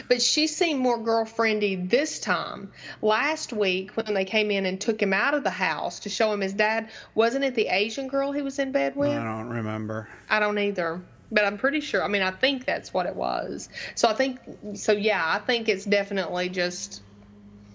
[0.09, 2.71] But she seemed more girlfriendy this time.
[3.01, 6.33] Last week, when they came in and took him out of the house to show
[6.33, 9.09] him his dad, wasn't it the Asian girl he was in bed with?
[9.09, 10.09] I don't remember.
[10.29, 11.01] I don't either.
[11.33, 12.03] But I'm pretty sure.
[12.05, 13.69] I mean, I think that's what it was.
[13.95, 14.39] So I think,
[14.75, 17.03] so yeah, I think it's definitely just,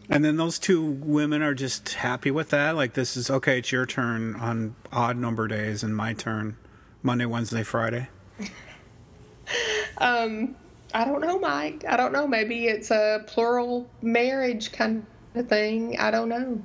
[0.09, 2.75] And then those two women are just happy with that.
[2.75, 3.59] Like this is okay.
[3.59, 6.57] It's your turn on odd number days, and my turn
[7.03, 8.07] Monday, Wednesday, Friday.
[9.97, 10.55] um,
[10.93, 11.85] I don't know, Mike.
[11.87, 12.27] I don't know.
[12.27, 15.99] Maybe it's a plural marriage kind of thing.
[15.99, 16.61] I don't know.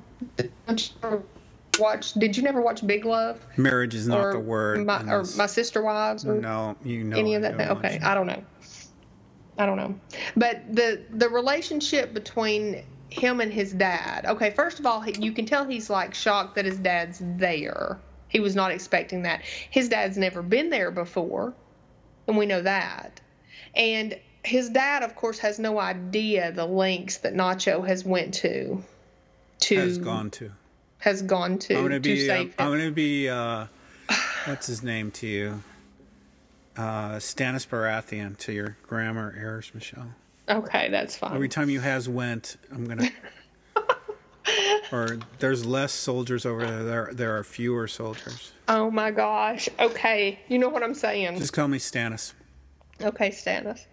[0.67, 1.23] Don't you ever
[1.79, 2.13] watch?
[2.13, 3.39] Did you never watch Big Love?
[3.57, 4.85] Marriage is not the word.
[4.85, 6.25] My, or my sister wives?
[6.25, 7.57] Or no, you know any of that?
[7.57, 7.69] don't thing?
[7.69, 7.99] watch Okay.
[8.03, 8.43] I don't know.
[9.57, 9.95] I don't know.
[10.35, 14.25] But the the relationship between him and his dad.
[14.25, 17.99] Okay, first of all, you can tell he's like shocked that his dad's there.
[18.29, 19.41] He was not expecting that.
[19.43, 21.53] His dad's never been there before,
[22.27, 23.19] and we know that.
[23.75, 28.83] And his dad, of course, has no idea the lengths that Nacho has went to.
[29.59, 30.51] To has gone to.
[30.99, 32.23] has gone to I'm gonna be.
[32.29, 32.79] Uh, save I'm him.
[32.79, 33.29] gonna be.
[33.29, 33.65] Uh,
[34.45, 35.63] what's his name to you?
[36.77, 40.15] Uh, Stannis Baratheon to your grammar errors, Michelle.
[40.51, 41.33] Okay, that's fine.
[41.33, 43.09] Every time you has went, I'm gonna.
[44.91, 46.83] or there's less soldiers over there.
[46.83, 48.51] There, there are fewer soldiers.
[48.67, 49.69] Oh my gosh.
[49.79, 51.37] Okay, you know what I'm saying.
[51.37, 52.33] Just call me Stannis.
[53.01, 53.85] Okay, Stannis.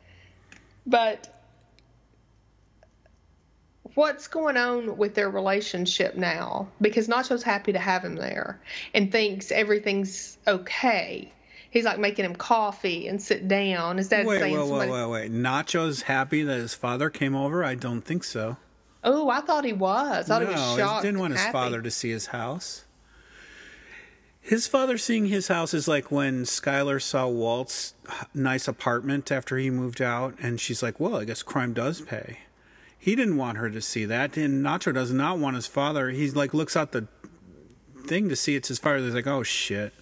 [0.84, 1.32] But
[3.94, 6.68] what's going on with their relationship now?
[6.80, 8.60] Because Nacho's happy to have him there
[8.94, 11.32] and thinks everything's okay.
[11.70, 13.98] He's like making him coffee and sit down.
[13.98, 15.32] His dad's Wait, saying wait, wait, somebody, wait, wait.
[15.32, 17.62] Nacho's happy that his father came over?
[17.62, 18.56] I don't think so.
[19.04, 20.30] Oh, I thought he was.
[20.30, 21.04] I thought he was no, shocked.
[21.04, 21.52] he didn't want his happy.
[21.52, 22.84] father to see his house.
[24.40, 27.94] His father seeing his house is like when Skyler saw Walt's
[28.32, 32.38] nice apartment after he moved out, and she's like, "Well, I guess crime does pay."
[32.98, 36.10] He didn't want her to see that, and Nacho does not want his father.
[36.10, 37.06] He's like looks out the
[38.06, 38.98] thing to see it's his father.
[39.00, 39.92] He's like, "Oh shit!"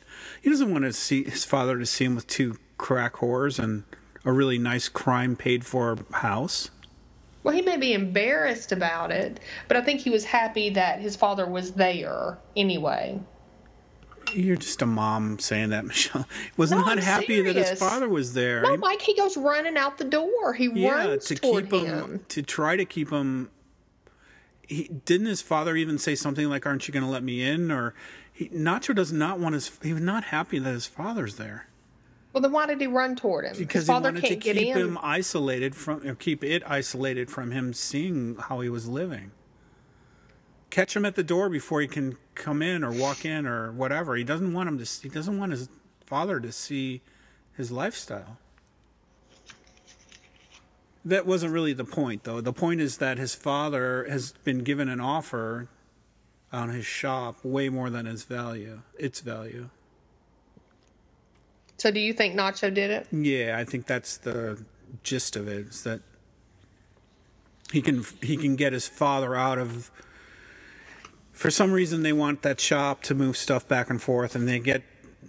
[0.43, 3.85] He doesn't want to see his father to see him with two crack whores and
[4.25, 6.71] a really nice crime paid for house.
[7.43, 11.15] Well, he may be embarrassed about it, but I think he was happy that his
[11.15, 13.21] father was there anyway.
[14.35, 16.27] You're just a mom saying that, Michelle.
[16.57, 18.63] Was No, not I'm happy that his father was there.
[18.63, 20.55] No, Mike, he goes running out the door.
[20.55, 22.25] He yeah, runs to toward keep him, him.
[22.31, 23.51] to try to keep him.
[24.67, 27.71] He didn't his father even say something like, "Aren't you going to let me in?"
[27.71, 27.95] Or
[28.37, 29.71] he, Nacho does not want his.
[29.83, 31.67] He was not happy that his father's there
[32.33, 33.57] Well, then why did he run toward him?
[33.57, 34.79] because his he father wanted to can't get keep in.
[34.79, 39.31] him isolated from, or keep it isolated from him seeing how he was living.
[40.69, 44.15] Catch him at the door before he can come in or walk in or whatever.
[44.17, 44.85] He doesn't want him to.
[45.03, 45.69] He doesn't want his
[46.05, 47.01] father to see
[47.57, 48.37] his lifestyle.
[51.05, 52.41] That wasn't really the point, though.
[52.41, 55.69] The point is that his father has been given an offer
[56.53, 59.69] on his shop way more than his value, its value.
[61.79, 63.07] So, do you think Nacho did it?
[63.13, 64.65] Yeah, I think that's the
[65.03, 65.69] gist of it.
[65.69, 66.01] Is that
[67.71, 69.91] he can he can get his father out of.
[71.33, 74.59] For some reason, they want that shop to move stuff back and forth, and they
[74.59, 74.83] get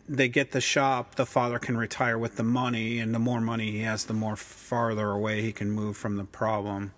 [0.07, 1.15] they get the shop.
[1.15, 4.37] The father can retire with the money, and the more money he has, the more
[4.37, 6.93] farther away he can move from the problem.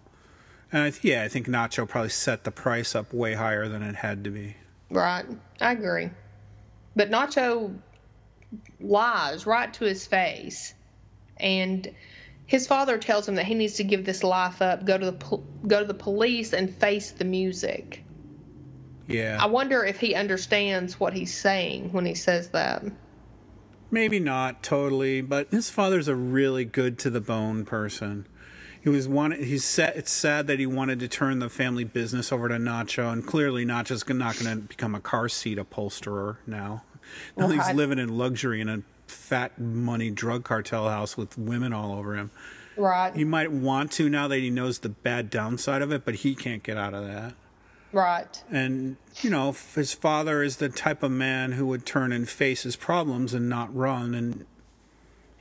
[0.71, 3.95] And I, yeah, I think Nacho probably set the price up way higher than it
[3.95, 4.55] had to be.
[4.89, 5.25] Right.
[5.59, 6.09] I agree.
[6.95, 7.75] But Nacho
[8.79, 10.73] lies right to his face.
[11.37, 11.89] And
[12.49, 15.13] his father tells him that he needs to give this life up, go to the
[15.13, 18.03] pol- go to the police and face the music.
[19.07, 22.83] Yeah, I wonder if he understands what he's saying when he says that.
[23.91, 28.27] Maybe not totally, but his father's a really good to the bone person.
[28.81, 29.31] He was one.
[29.31, 29.93] He's sad.
[29.95, 33.65] It's sad that he wanted to turn the family business over to Nacho, and clearly
[33.65, 36.83] Nacho's not going to become a car seat upholsterer now.
[37.35, 37.75] Now he's Right.
[37.75, 42.31] living in luxury in a fat money drug cartel house with women all over him.
[42.77, 43.13] Right.
[43.13, 46.35] He might want to now that he knows the bad downside of it, but he
[46.35, 47.33] can't get out of that.
[47.91, 48.43] right.
[48.51, 52.61] And, you know, his father is the type of man who would turn and face
[52.63, 54.13] his problems and not run.
[54.13, 54.45] And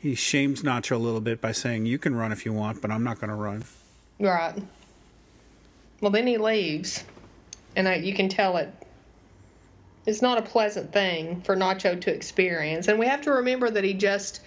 [0.01, 2.91] he shames Nacho a little bit by saying, You can run if you want, but
[2.91, 3.65] I'm not going to run.
[4.19, 4.55] Right.
[6.01, 7.05] Well, then he leaves.
[7.77, 8.73] and I, you can tell it.
[10.07, 13.85] It's not a pleasant thing for Nacho to experience, and we have to remember that
[13.85, 14.41] he just.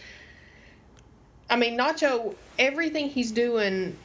[1.49, 3.95] I mean, Nacho, everything he's doing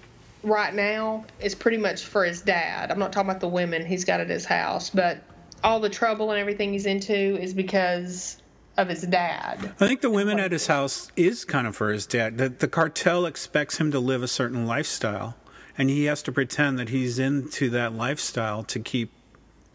[0.43, 2.91] right now is pretty much for his dad.
[2.91, 5.23] I'm not talking about the women he's got at his house, but
[5.65, 8.37] all the trouble and everything he's into is because
[8.77, 9.75] of his dad.
[9.81, 12.39] I think the women at his house is kind of for his dad.
[12.39, 15.37] The, the cartel expects him to live a certain lifestyle,
[15.79, 19.13] and he has to pretend that he's into that lifestyle to keep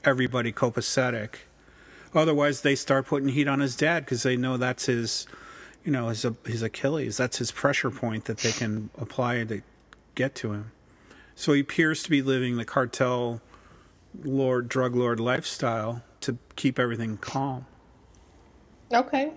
[0.03, 1.35] everybody copacetic.
[2.13, 5.25] Otherwise, they start putting heat on his dad because they know that's his,
[5.85, 7.17] you know, his his Achilles.
[7.17, 9.61] That's his pressure point that they can apply to
[10.15, 10.71] get to him.
[11.35, 13.41] So he appears to be living the cartel
[14.23, 17.65] lord, drug lord lifestyle to keep everything calm.
[18.93, 19.32] Okay.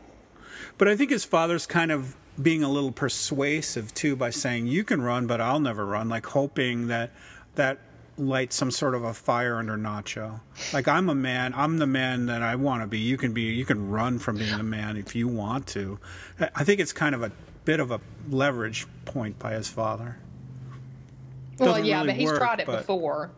[0.78, 4.84] But I think his father's kind of being a little persuasive too by saying, "You
[4.84, 7.10] can run, but I'll never run," like hoping that
[7.54, 7.78] that
[8.16, 10.40] lights some sort of a fire under Nacho.
[10.72, 12.98] Like I'm a man, I'm the man that I want to be.
[12.98, 15.98] You can be, you can run from being a man if you want to.
[16.54, 17.32] I think it's kind of a
[17.64, 20.18] bit of a leverage point by his father.
[21.58, 23.30] Well, Doesn't yeah, really but he's work, tried it before.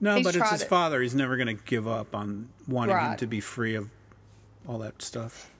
[0.00, 0.68] No, he's but it's his it.
[0.68, 1.00] father.
[1.02, 3.10] He's never going to give up on wanting right.
[3.10, 3.88] him to be free of
[4.68, 5.50] all that stuff.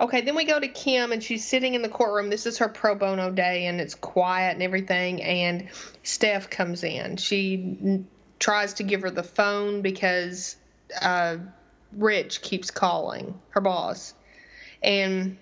[0.00, 2.30] Okay, then we go to Kim, and she's sitting in the courtroom.
[2.30, 5.22] This is her pro bono day, and it's quiet and everything.
[5.22, 5.68] And
[6.02, 7.18] Steph comes in.
[7.18, 8.04] She
[8.40, 10.56] tries to give her the phone because
[11.00, 11.36] uh,
[11.92, 14.14] Rich keeps calling her boss,
[14.82, 15.36] and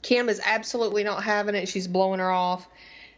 [0.00, 1.68] Kim is absolutely not having it.
[1.68, 2.66] She's blowing her off.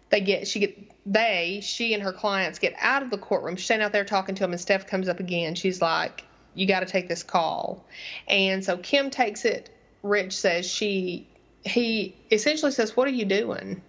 [0.09, 3.55] They get she get they she and her clients get out of the courtroom.
[3.55, 5.55] She's standing out there talking to him, and Steph comes up again.
[5.55, 7.85] She's like, "You got to take this call,"
[8.29, 9.71] and so Kim takes it.
[10.03, 11.29] Rich says she
[11.65, 13.83] he essentially says, "What are you doing?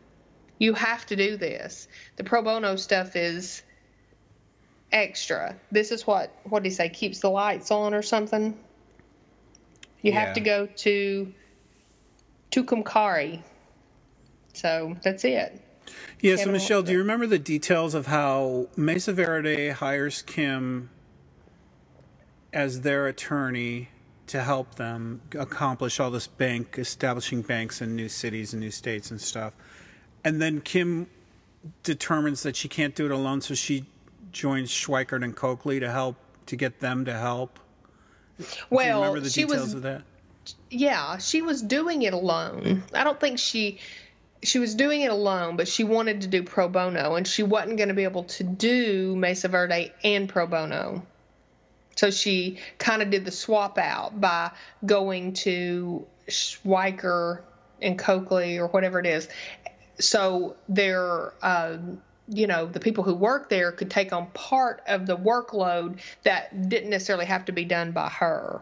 [0.57, 1.87] You have to do this.
[2.17, 3.63] The pro bono stuff is."
[4.91, 5.55] extra.
[5.71, 8.57] This is what what did he say keeps the lights on or something.
[10.01, 10.19] You yeah.
[10.19, 11.33] have to go to
[12.51, 13.41] Tucumcari.
[14.53, 15.59] So that's it.
[16.21, 20.89] Yeah, so Michelle, do you remember the details of how Mesa Verde hires Kim
[22.53, 23.89] as their attorney
[24.27, 29.11] to help them accomplish all this bank, establishing banks in new cities and new states
[29.11, 29.53] and stuff?
[30.23, 31.07] And then Kim
[31.83, 33.85] determines that she can't do it alone, so she
[34.31, 36.15] joins Schweikart and Cokely to help
[36.47, 37.59] to get them to help.
[38.69, 40.03] Well, do you remember the details was, of that?
[40.69, 42.83] Yeah, she was doing it alone.
[42.93, 43.79] I don't think she
[44.43, 47.77] she was doing it alone, but she wanted to do pro bono, and she wasn't
[47.77, 51.05] going to be able to do Mesa Verde and pro bono.
[52.01, 54.49] So she kind of did the swap out by
[54.87, 57.43] going to Schweiker
[57.79, 59.29] and Cokely or whatever it is.
[59.99, 61.77] So they're, uh,
[62.27, 66.69] you know, the people who work there could take on part of the workload that
[66.69, 68.61] didn't necessarily have to be done by her.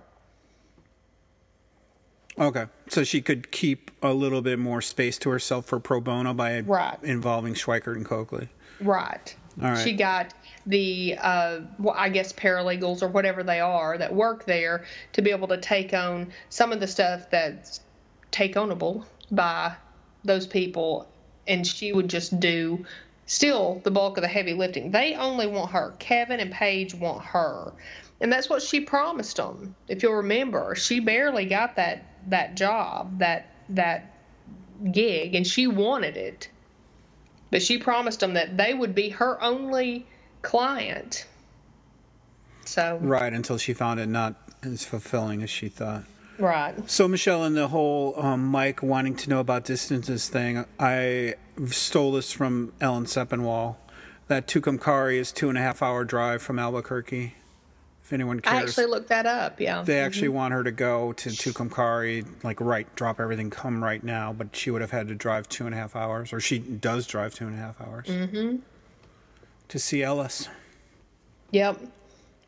[2.38, 6.34] Okay, so she could keep a little bit more space to herself for pro bono
[6.34, 6.98] by right.
[7.04, 8.50] involving Schweikart and Cokely.
[8.82, 9.34] Right.
[9.62, 9.84] All right.
[9.84, 10.34] She got
[10.66, 15.32] the, uh, well, I guess paralegals or whatever they are that work there to be
[15.32, 17.82] able to take on some of the stuff that's
[18.32, 19.76] take onable by
[20.24, 21.08] those people,
[21.48, 22.86] and she would just do
[23.26, 24.92] still the bulk of the heavy lifting.
[24.92, 25.94] They only want her.
[26.00, 27.74] Kevin and Paige want her.
[28.22, 29.76] And that's what she promised them.
[29.88, 34.14] If you'll remember, she barely got that that job, that that
[34.92, 36.50] gig, and she wanted it.
[37.52, 40.06] But she promised them that they would be her only
[40.42, 41.26] client.
[42.66, 46.04] So right until she found it not as fulfilling as she thought.
[46.38, 46.90] Right.
[46.90, 51.36] So Michelle, and the whole um, Mike wanting to know about distances thing, I
[51.68, 53.76] stole this from Alan Sepinwall.
[54.28, 57.34] That Tucumcari is two and a half hour drive from Albuquerque
[58.10, 58.56] if anyone cares.
[58.56, 59.62] I actually looked that up.
[59.62, 59.84] Yeah.
[59.84, 60.38] They actually mm-hmm.
[60.38, 64.34] want her to go to Tucumcari, like right, drop everything, come right now.
[64.34, 67.06] But she would have had to drive two and a half hours, or she does
[67.06, 68.56] drive two and a half hours mm-hmm.
[69.68, 70.50] to see Ellis.
[71.52, 71.80] Yep.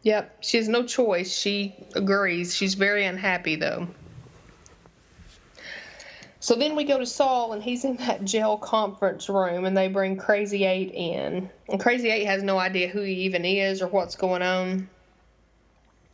[0.01, 0.38] Yep.
[0.41, 1.32] She has no choice.
[1.32, 2.55] She agrees.
[2.55, 3.88] She's very unhappy though.
[6.39, 9.89] So then we go to Saul, and he's in that jail conference room, and they
[9.89, 11.51] bring Crazy Eight in.
[11.70, 14.89] And Crazy Eight has no idea who he even is or what's going on.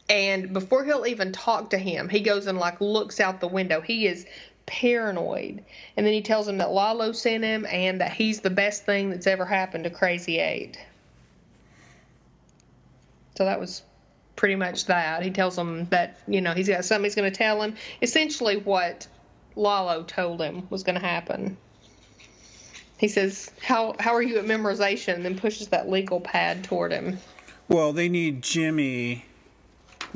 [0.09, 3.81] And before he'll even talk to him, he goes and like looks out the window.
[3.81, 4.25] He is
[4.65, 5.63] paranoid.
[5.95, 9.09] And then he tells him that Lalo sent him and that he's the best thing
[9.09, 10.77] that's ever happened to Crazy Eight.
[13.35, 13.83] So that was
[14.35, 15.23] pretty much that.
[15.23, 17.75] He tells him that, you know, he's got something he's going to tell him.
[18.01, 19.07] Essentially what
[19.55, 21.57] Lalo told him was going to happen.
[22.97, 26.91] He says, "How how are you at memorization?" and then pushes that legal pad toward
[26.91, 27.19] him.
[27.67, 29.26] Well, they need Jimmy.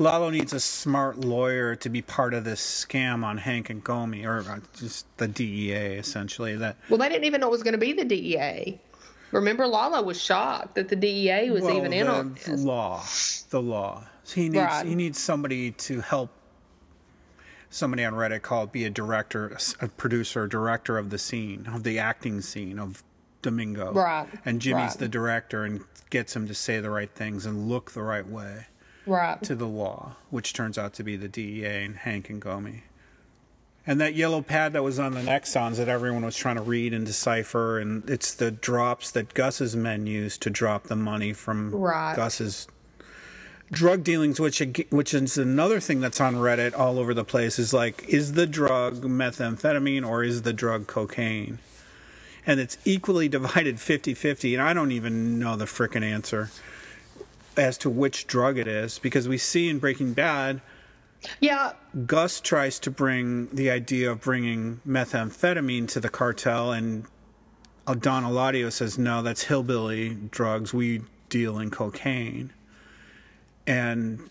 [0.02, 4.24] Lalo needs a smart lawyer to be part of this scam on Hank and Gomie,
[4.26, 6.56] or uh, just the DEA, essentially.
[6.56, 8.80] That Well, they didn't even know it was going to be the DEA.
[9.30, 12.60] Remember, Lalo was shocked that the DEA was well, even in on the this.
[12.62, 13.02] law,
[13.50, 14.04] the law.
[14.24, 14.86] So he needs Right.
[14.86, 16.30] he needs somebody to help.
[17.70, 21.98] Somebody on Reddit called be a director, a producer, director of the scene, of the
[21.98, 23.02] acting scene of
[23.40, 23.92] Domingo.
[23.92, 24.98] Right, And Jimmy's right.
[24.98, 28.66] the director and gets him to say the right things and look the right way.
[29.06, 29.42] Right.
[29.42, 32.82] to the law, which turns out to be the DEA and Hank and Gomie.
[33.84, 36.94] And that yellow pad that was on the Nexons that everyone was trying to read
[36.94, 41.74] and decipher, and it's the drops that Gus's men used to drop the money from
[41.74, 42.14] Right.
[42.14, 42.68] Gus's
[43.72, 47.58] drug dealings, which which is another thing that's on Reddit all over the place.
[47.58, 51.58] Is like, is the drug methamphetamine or is the drug cocaine?
[52.46, 56.50] And it's equally divided 50-50, and I don't even know the frickin' answer
[57.56, 60.60] as to which drug it is because we see in Breaking Bad
[61.40, 61.72] Yeah.
[62.06, 67.06] Gus tries to bring the idea of bringing methamphetamine to the cartel, and
[67.86, 70.74] Don Eladio says, no, that's hillbilly drugs.
[70.74, 72.52] We deal in cocaine.
[73.66, 74.30] And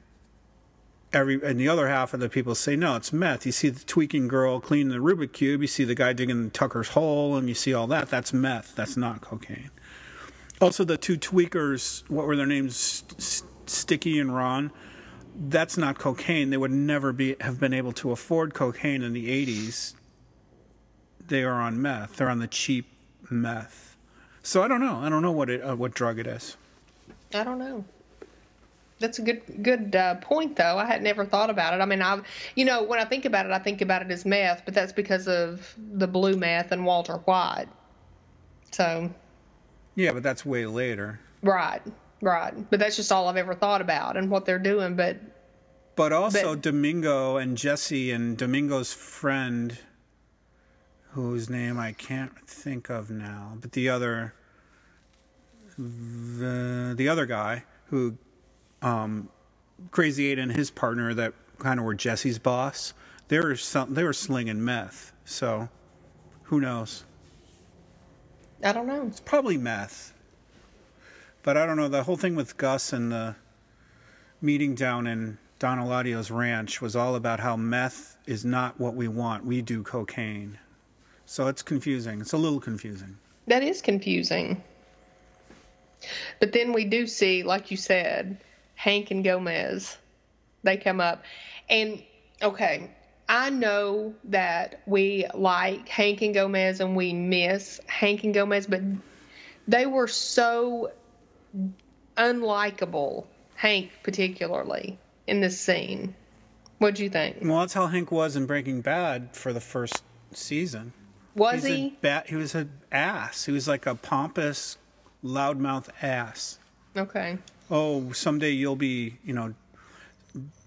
[1.13, 3.45] every and the other half of the people say, no, it's meth.
[3.45, 6.89] You see the tweaking girl cleaning the Rubik Cube, you see the guy digging Tucker's
[6.89, 8.09] hole, and you see all that.
[8.09, 8.75] That's meth.
[8.75, 9.71] That's not cocaine.
[10.61, 13.03] Also, the two tweakers, what were their names?
[13.65, 14.71] Sticky and Ron
[15.35, 16.49] that's not cocaine.
[16.49, 19.95] They would never be have been able to afford cocaine in the 80s.
[21.27, 22.17] They are on meth.
[22.17, 22.87] They're on the cheap
[23.29, 23.95] meth.
[24.43, 24.97] So I don't know.
[24.97, 26.57] I don't know what it uh, what drug it is.
[27.33, 27.85] I don't know.
[28.99, 30.77] That's a good good uh, point, though.
[30.77, 31.81] I had never thought about it.
[31.81, 32.23] I mean, I've
[32.55, 34.93] you know when I think about it, I think about it as meth, but that's
[34.93, 37.67] because of the blue meth and Walter White.
[38.71, 39.09] So
[39.95, 41.19] Yeah, but that's way later.
[41.41, 41.81] right,
[42.21, 42.53] right.
[42.69, 44.95] But that's just all I've ever thought about and what they're doing.
[44.95, 45.17] But
[45.95, 49.77] But also But- Domingo and Jesse and Domingo's friend
[51.13, 54.33] whose name I can't think of now, but the other
[55.77, 58.17] the the other guy who
[58.81, 59.29] um
[59.91, 62.93] Crazy Eight and his partner that kind of were Jesse's boss,
[63.27, 65.11] they were some they were slinging meth.
[65.25, 65.69] So
[66.43, 67.03] who knows?
[68.63, 69.07] I don't know.
[69.07, 70.13] It's probably meth.
[71.43, 71.87] But I don't know.
[71.87, 73.35] The whole thing with Gus and the
[74.41, 79.07] meeting down in Don Eladio's ranch was all about how meth is not what we
[79.07, 79.45] want.
[79.45, 80.59] We do cocaine.
[81.25, 82.21] So it's confusing.
[82.21, 83.17] It's a little confusing.
[83.47, 84.63] That is confusing.
[86.39, 88.37] But then we do see, like you said,
[88.75, 89.97] Hank and Gomez.
[90.63, 91.23] They come up.
[91.69, 92.03] And,
[92.41, 92.91] okay,
[93.31, 98.81] I know that we like Hank and Gomez and we miss Hank and Gomez, but
[99.69, 100.91] they were so
[102.17, 103.25] unlikable,
[103.55, 106.13] Hank particularly, in this scene.
[106.79, 107.37] What'd you think?
[107.41, 110.03] Well, that's how Hank was in Breaking Bad for the first
[110.33, 110.91] season.
[111.33, 111.97] Was He's he?
[112.01, 113.45] ba- he was an ass.
[113.45, 114.77] He was like a pompous,
[115.23, 116.59] loudmouth ass.
[116.97, 117.37] Okay.
[117.69, 119.53] oh, someday you'll be, you know,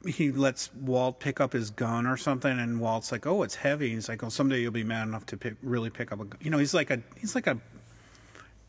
[0.07, 3.91] he lets Walt pick up his gun or something, and Walt's like, oh, it's heavy.
[3.91, 6.39] He's like, oh, someday you'll be mad enough to pick, really pick up a gun.
[6.41, 7.59] You know, he's like a he's like a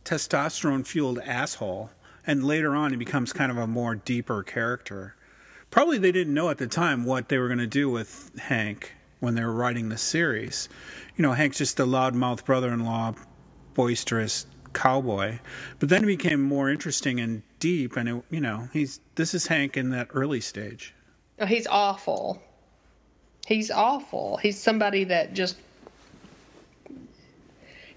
[0.03, 1.91] testosterone fueled asshole,
[2.25, 5.15] and later on he becomes kind of a more deeper character.
[5.71, 8.93] Probably they didn't know at the time what they were going to do with Hank
[9.19, 10.69] when they were writing the series.
[11.15, 13.15] You know, Hank's just a loudmouth brother-in-law,
[13.73, 15.39] boisterous cowboy.
[15.79, 19.47] But then it became more interesting and deep, and it, you know, he's this is
[19.47, 20.93] Hank in that early stage.
[21.39, 22.41] Oh, he's awful.
[23.45, 24.37] He's awful.
[24.37, 25.57] He's somebody that just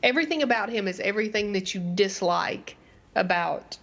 [0.03, 2.77] everything about him is everything that you dislike
[3.15, 3.79] about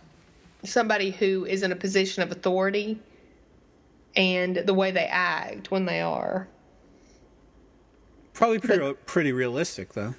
[0.64, 3.00] somebody who is in a position of authority
[4.16, 6.48] and the way they act when they are.
[8.34, 10.14] Probably pretty pretty realistic though.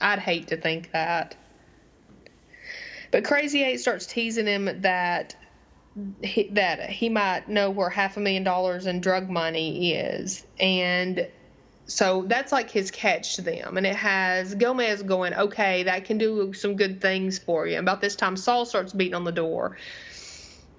[0.00, 1.36] I'd hate to think that.
[3.10, 5.34] But Crazy Eight starts teasing him that
[6.22, 11.28] he, that he might know where half a million dollars in drug money is, and
[11.88, 13.78] so that's like his catch to them.
[13.78, 17.78] And it has Gomez going, okay, that can do some good things for you.
[17.78, 19.78] About this time, Saul starts beating on the door.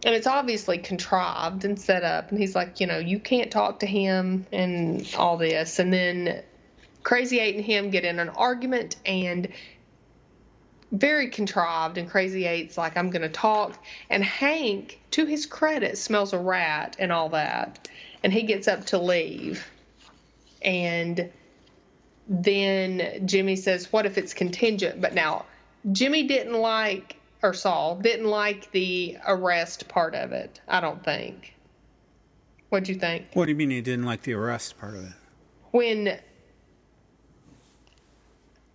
[0.05, 2.29] And it's obviously contrived and set up.
[2.29, 5.79] And he's like, you know, you can't talk to him and all this.
[5.79, 6.43] And then
[7.03, 9.49] Crazy Eight and him get in an argument and
[10.91, 11.97] very contrived.
[11.97, 13.83] And Crazy Eight's like, I'm going to talk.
[14.09, 17.87] And Hank, to his credit, smells a rat and all that.
[18.23, 19.65] And he gets up to leave.
[20.61, 21.31] And
[22.27, 25.01] then Jimmy says, What if it's contingent?
[25.01, 25.45] But now,
[25.91, 30.59] Jimmy didn't like or Saul didn't like the arrest part of it.
[30.67, 31.55] I don't think.
[32.69, 33.27] What'd you think?
[33.33, 35.13] What do you mean he didn't like the arrest part of it?
[35.71, 36.19] When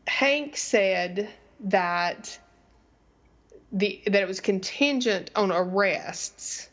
[0.07, 1.29] Hank said
[1.65, 2.39] that
[3.73, 6.69] the that it was contingent on arrests,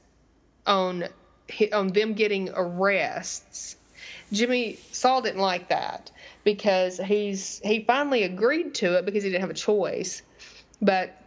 [0.65, 1.05] on
[1.73, 3.75] on them getting arrests.
[4.31, 6.11] Jimmy Saul didn't like that
[6.43, 10.21] because he's he finally agreed to it because he didn't have a choice.
[10.81, 11.17] But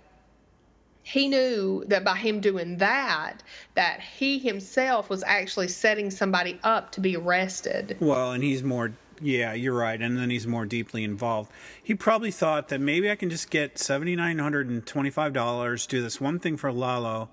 [1.02, 3.42] he knew that by him doing that
[3.74, 7.98] that he himself was actually setting somebody up to be arrested.
[8.00, 10.00] Well, and he's more yeah, you're right.
[10.00, 11.50] And then he's more deeply involved.
[11.82, 16.72] He probably thought that maybe I can just get $7,925, do this one thing for
[16.72, 17.28] Lalo,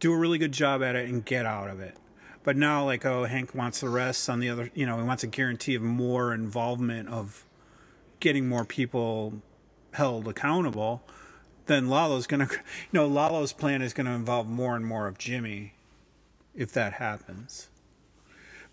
[0.00, 1.96] do a really good job at it, and get out of it.
[2.42, 5.24] But now, like, oh, Hank wants the rest on the other, you know, he wants
[5.24, 7.46] a guarantee of more involvement of
[8.20, 9.34] getting more people
[9.92, 11.02] held accountable.
[11.66, 12.60] Then Lalo's going to, you
[12.92, 15.74] know, Lalo's plan is going to involve more and more of Jimmy
[16.54, 17.68] if that happens.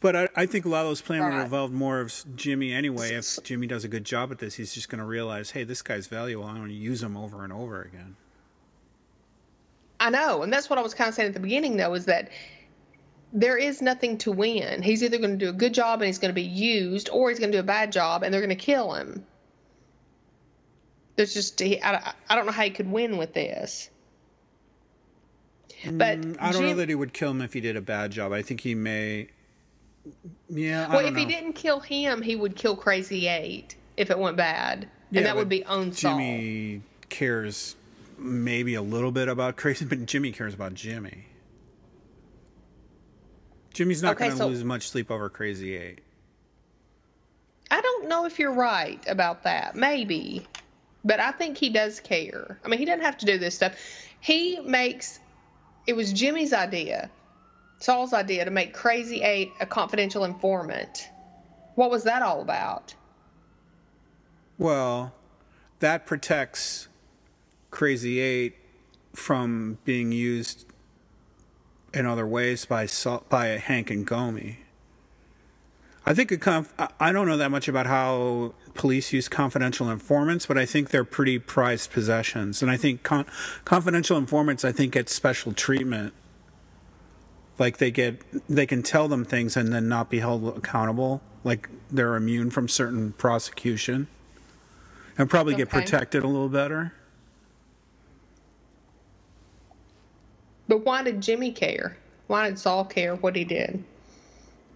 [0.01, 3.13] But I, I think Lalo's plan would involve more of Jimmy anyway.
[3.13, 5.83] If Jimmy does a good job at this, he's just going to realize, hey, this
[5.83, 6.45] guy's valuable.
[6.45, 8.15] I'm going to use him over and over again.
[9.99, 12.05] I know, and that's what I was kind of saying at the beginning, though, is
[12.05, 12.31] that
[13.31, 14.81] there is nothing to win.
[14.81, 17.29] He's either going to do a good job and he's going to be used, or
[17.29, 19.23] he's going to do a bad job and they're going to kill him.
[21.15, 23.89] There's just I, I don't know how he could win with this.
[25.85, 27.81] But mm, I don't Jim, know that he would kill him if he did a
[27.81, 28.31] bad job.
[28.31, 29.27] I think he may.
[30.49, 30.87] Yeah.
[30.89, 31.19] I well, if know.
[31.19, 35.25] he didn't kill him, he would kill Crazy Eight if it went bad, yeah, and
[35.25, 37.75] that would be own Jimmy cares
[38.17, 41.25] maybe a little bit about Crazy, but Jimmy cares about Jimmy.
[43.73, 45.99] Jimmy's not okay, going to so, lose much sleep over Crazy Eight.
[47.69, 49.75] I don't know if you're right about that.
[49.75, 50.45] Maybe.
[51.03, 52.59] But I think he does care.
[52.63, 53.75] I mean, he doesn't have to do this stuff.
[54.19, 55.19] He makes
[55.87, 57.09] it was Jimmy's idea,
[57.81, 61.09] Saul's idea to make Crazy Eight a confidential informant.
[61.75, 62.93] What was that all about?
[64.57, 65.13] Well,
[65.79, 66.87] that protects
[67.71, 68.55] Crazy Eight
[69.13, 70.65] from being used
[71.93, 72.87] in other ways by
[73.29, 74.57] by Hank and Gomie.
[76.05, 80.57] I think conf- I don't know that much about how police use confidential informants, but
[80.57, 82.61] I think they're pretty prized possessions.
[82.61, 83.27] And I think con-
[83.65, 86.13] confidential informants, I think, get special treatment.
[87.57, 91.21] Like they get, they can tell them things and then not be held accountable.
[91.43, 94.07] Like they're immune from certain prosecution,
[95.17, 95.63] and probably okay.
[95.63, 96.93] get protected a little better.
[100.67, 101.97] But why did Jimmy care?
[102.27, 103.83] Why did Saul care what he did?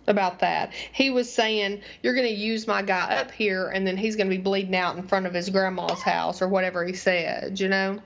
[0.07, 0.71] about that.
[0.93, 4.29] He was saying, You're going to use my guy up here, and then he's going
[4.29, 7.67] to be bleeding out in front of his grandma's house, or whatever he said, you
[7.67, 7.99] know?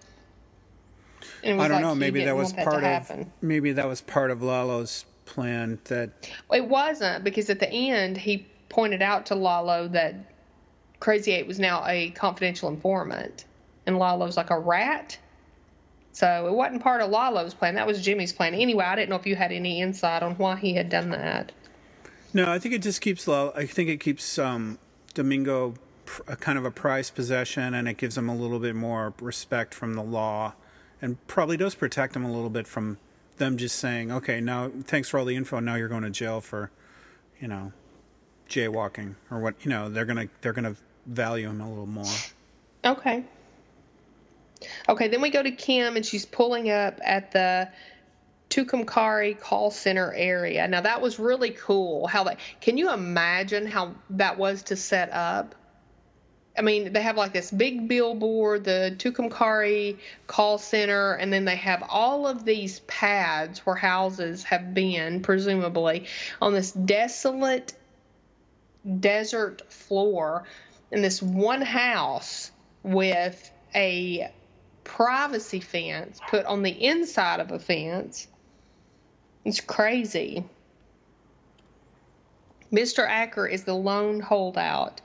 [1.44, 1.96] I don't like know.
[1.96, 5.80] Maybe that was part of maybe that was part of Lalo's plan.
[5.86, 10.16] That it wasn't because at the end he pointed out to Lalo that
[11.00, 13.46] Crazy Eight was now a confidential informant,
[13.86, 15.18] and Lalo's like a rat.
[16.12, 17.76] So it wasn't part of Lalo's plan.
[17.76, 18.54] That was Jimmy's plan.
[18.54, 21.52] Anyway, I didn't know if you had any insight on why he had done that.
[22.34, 23.28] No, I think it just keeps.
[23.28, 23.54] Lalo.
[23.56, 24.78] I think it keeps um,
[25.14, 25.76] Domingo
[26.28, 29.74] a kind of a prized possession, and it gives him a little bit more respect
[29.74, 30.54] from the law,
[31.02, 32.98] and probably does protect them a little bit from
[33.38, 35.60] them just saying, "Okay, now thanks for all the info.
[35.60, 36.72] Now you're going to jail for,
[37.40, 37.72] you know,
[38.50, 39.56] jaywalking or what?
[39.64, 40.76] You know, they're gonna they're gonna
[41.06, 42.14] value him a little more."
[42.84, 43.24] Okay.
[44.90, 47.70] Okay, then we go to Kim, and she's pulling up at the
[48.50, 50.68] Tucumcari call center area.
[50.68, 52.08] Now that was really cool.
[52.08, 52.40] How that?
[52.62, 55.56] can you imagine how that was to set up?
[56.60, 59.98] I mean, they have like this big billboard, the Tucumcari
[60.28, 66.06] call center, and then they have all of these pads where houses have been, presumably,
[66.42, 67.74] on this desolate
[69.00, 70.44] desert floor
[70.92, 72.52] in this one house
[72.84, 74.30] with a
[74.84, 78.28] privacy fence put on the inside of a fence
[79.46, 80.44] it's crazy.
[82.72, 83.08] Mr.
[83.08, 85.02] Acker is the lone holdout,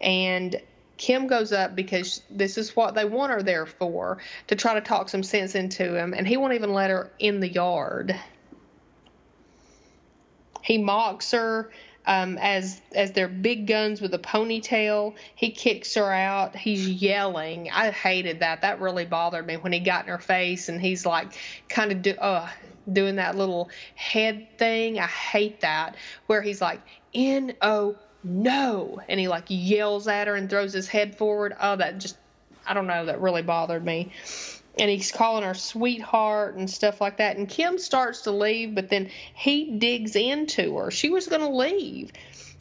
[0.00, 0.60] and
[1.00, 4.82] Kim goes up because this is what they want her there for to try to
[4.82, 8.14] talk some sense into him, and he won't even let her in the yard.
[10.62, 11.70] He mocks her
[12.04, 15.14] um, as as they're big guns with a ponytail.
[15.34, 16.54] He kicks her out.
[16.54, 17.70] He's yelling.
[17.72, 18.60] I hated that.
[18.60, 21.32] That really bothered me when he got in her face and he's like
[21.70, 22.46] kind of do, uh,
[22.92, 24.98] doing that little head thing.
[24.98, 25.96] I hate that
[26.26, 26.82] where he's like
[27.14, 31.56] N O no, and he like yells at her and throws his head forward.
[31.60, 32.16] Oh, that just
[32.66, 33.06] I don't know.
[33.06, 34.12] That really bothered me.
[34.78, 37.36] and he's calling her sweetheart and stuff like that.
[37.36, 40.90] And Kim starts to leave, but then he digs into her.
[40.90, 42.12] She was going to leave.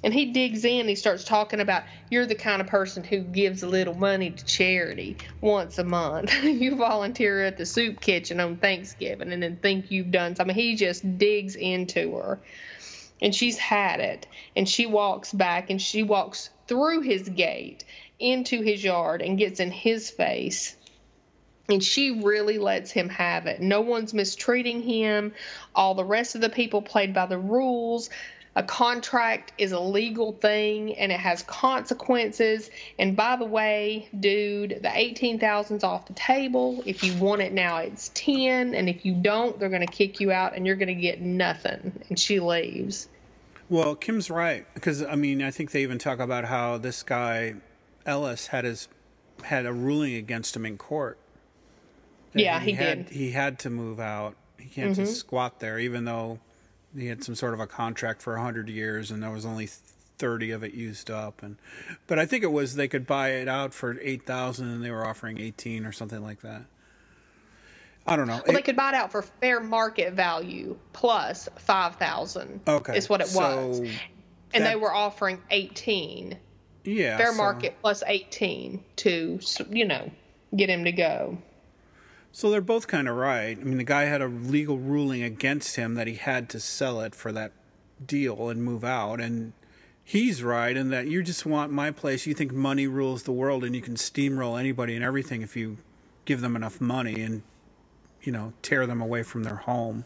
[0.01, 3.64] And he digs in, he starts talking about you're the kind of person who gives
[3.64, 6.34] a little money to charity once a month.
[6.43, 10.55] you volunteer at the soup kitchen on Thanksgiving and then think you've done something.
[10.55, 12.39] He just digs into her.
[13.22, 14.28] And she's had it.
[14.55, 17.84] And she walks back and she walks through his gate
[18.20, 20.76] into his yard and gets in his face
[21.70, 23.61] and she really lets him have it.
[23.61, 25.34] No one's mistreating him.
[25.76, 28.09] All the rest of the people played by the rules.
[28.60, 32.70] A contract is a legal thing and it has consequences.
[32.97, 36.84] And by the way, dude, the 18,000's off the table.
[36.86, 40.20] If you want it now, it's 10, and if you don't, they're going to kick
[40.20, 42.03] you out and you're going to get nothing.
[42.10, 43.07] And she leaves.
[43.70, 47.55] Well, Kim's right because I mean, I think they even talk about how this guy
[48.05, 48.89] Ellis had his
[49.43, 51.18] had a ruling against him in court
[52.34, 53.16] yeah, he, he had, did.
[53.16, 54.36] He had to move out.
[54.57, 55.03] He can't mm-hmm.
[55.03, 56.39] just squat there, even though
[56.97, 59.67] he had some sort of a contract for hundred years, and there was only
[60.17, 61.41] thirty of it used up.
[61.41, 61.57] And
[62.07, 64.91] but I think it was they could buy it out for eight thousand, and they
[64.91, 66.63] were offering eighteen or something like that.
[68.05, 68.33] I don't know.
[68.33, 72.61] Well, it, they could buy it out for fair market value plus five thousand.
[72.67, 76.37] Okay, is what it so was, and that, they were offering eighteen.
[76.83, 80.09] Yeah, fair so, market plus eighteen to you know
[80.55, 81.37] get him to go.
[82.32, 83.57] So they're both kind of right.
[83.59, 87.01] I mean, the guy had a legal ruling against him that he had to sell
[87.01, 87.51] it for that
[88.05, 89.19] deal and move out.
[89.19, 89.53] And
[90.03, 92.27] he's right in that you just want my place.
[92.27, 95.77] You think money rules the world and you can steamroll anybody and everything if you
[96.25, 97.41] give them enough money and,
[98.21, 100.05] you know, tear them away from their home.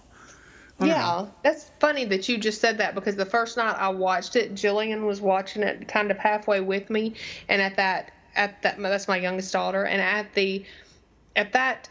[0.80, 1.34] Yeah, know.
[1.44, 5.06] that's funny that you just said that because the first night I watched it, Jillian
[5.06, 7.14] was watching it kind of halfway with me,
[7.48, 10.66] and at that at that that's my youngest daughter, and at the
[11.36, 11.90] at that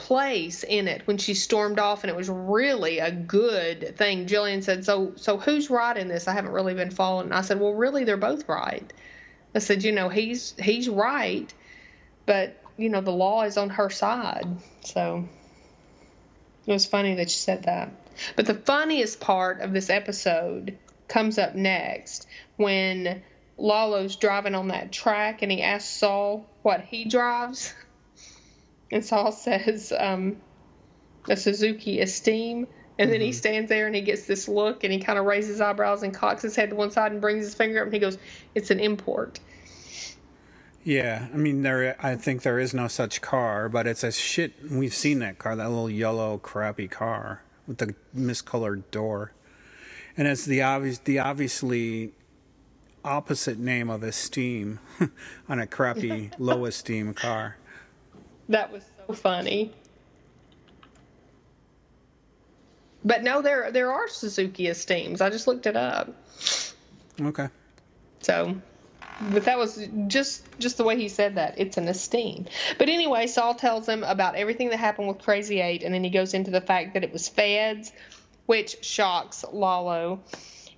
[0.00, 4.26] place in it when she stormed off and it was really a good thing.
[4.26, 6.26] Jillian said so so who's right in this?
[6.26, 7.26] I haven't really been following.
[7.26, 8.90] And i said well really they're both right.
[9.54, 11.52] I said you know he's he's right
[12.24, 14.46] but you know the law is on her side.
[14.80, 15.28] So
[16.66, 17.92] it was funny that she said that.
[18.36, 20.78] But the funniest part of this episode
[21.08, 22.26] comes up next
[22.56, 23.22] when
[23.58, 27.74] lalo's driving on that track and he asks saul what he drives
[28.90, 30.36] and Saul says, um,
[31.28, 32.66] a Suzuki Esteem.
[32.98, 33.12] And mm-hmm.
[33.12, 33.36] then he mm-hmm.
[33.36, 36.12] stands there and he gets this look and he kind of raises his eyebrows and
[36.12, 38.18] cocks his head to one side and brings his finger up and he goes,
[38.54, 39.40] It's an import.
[40.82, 41.94] Yeah, I mean, there.
[42.00, 44.54] I think there is no such car, but it's a shit.
[44.70, 49.32] We've seen that car, that little yellow crappy car with the miscolored door,
[50.16, 52.12] and it's the obvious, the obviously
[53.04, 54.78] opposite name of esteem
[55.50, 57.56] on a crappy low esteem car.
[58.50, 59.72] That was so funny.
[63.04, 65.20] But no, there there are Suzuki Esteems.
[65.20, 66.12] I just looked it up.
[67.20, 67.48] Okay.
[68.22, 68.56] So,
[69.30, 71.54] but that was just just the way he said that.
[71.58, 72.46] It's an esteem.
[72.76, 76.10] But anyway, Saul tells him about everything that happened with Crazy Eight, and then he
[76.10, 77.92] goes into the fact that it was feds,
[78.46, 80.22] which shocks Lalo,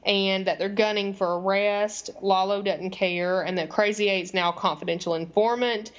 [0.05, 2.11] and that they're gunning for arrest.
[2.21, 5.91] Lalo doesn't care, and that Crazy Eight's now a confidential informant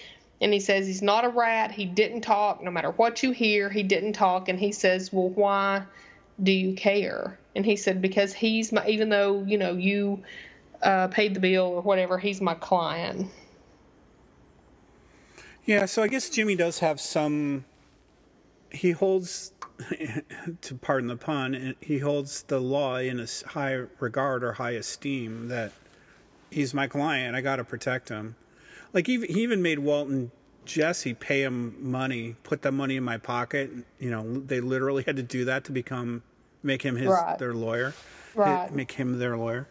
[0.44, 1.72] and he says he's not a rat.
[1.72, 2.62] He didn't talk.
[2.62, 4.50] No matter what you hear, he didn't talk.
[4.50, 5.84] And he says, Well, why
[6.44, 7.39] do you care?
[7.56, 10.22] And he said, Because he's my, even though, you know, you
[10.82, 13.32] uh, paid the bill or whatever, he's my client.
[15.66, 17.64] Yeah, so I guess Jimmy does have some.
[18.70, 19.54] He holds,
[20.62, 25.48] to pardon the pun, he holds the law in a high regard or high esteem
[25.48, 25.72] that
[26.52, 27.34] he's my client.
[27.34, 28.36] I got to protect him.
[28.94, 30.32] Like he, he even made Walton
[30.66, 33.72] Jesse pay him money, put that money in my pocket.
[34.00, 36.24] You know, they literally had to do that to become
[36.62, 37.38] make him his right.
[37.38, 37.94] their lawyer,
[38.36, 38.74] right?
[38.74, 39.68] Make him their lawyer.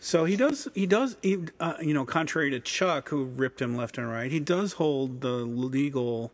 [0.00, 0.68] So he does.
[0.74, 1.16] He does.
[1.22, 4.74] He, uh, you know, contrary to Chuck, who ripped him left and right, he does
[4.74, 6.32] hold the legal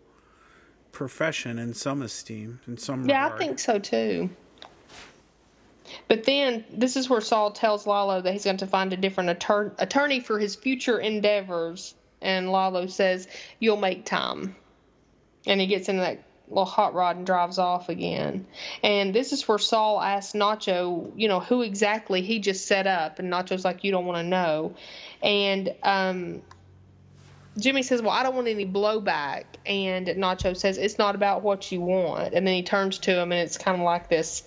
[0.93, 3.09] profession in some esteem, in some.
[3.09, 3.41] Yeah, regard.
[3.41, 4.31] I think so too.
[6.07, 9.41] But then this is where Saul tells Lalo that he's going to find a different
[9.41, 14.57] attor- attorney for his future endeavors and Lalo says, You'll make time.
[15.47, 18.47] And he gets into that little hot rod and drives off again.
[18.83, 23.18] And this is where Saul asks Nacho, you know, who exactly he just set up.
[23.18, 24.75] And Nacho's like, You don't want to know.
[25.23, 26.43] And um,
[27.59, 29.45] Jimmy says, Well, I don't want any blowback.
[29.64, 32.35] And Nacho says, It's not about what you want.
[32.35, 34.43] And then he turns to him, and it's kind of like this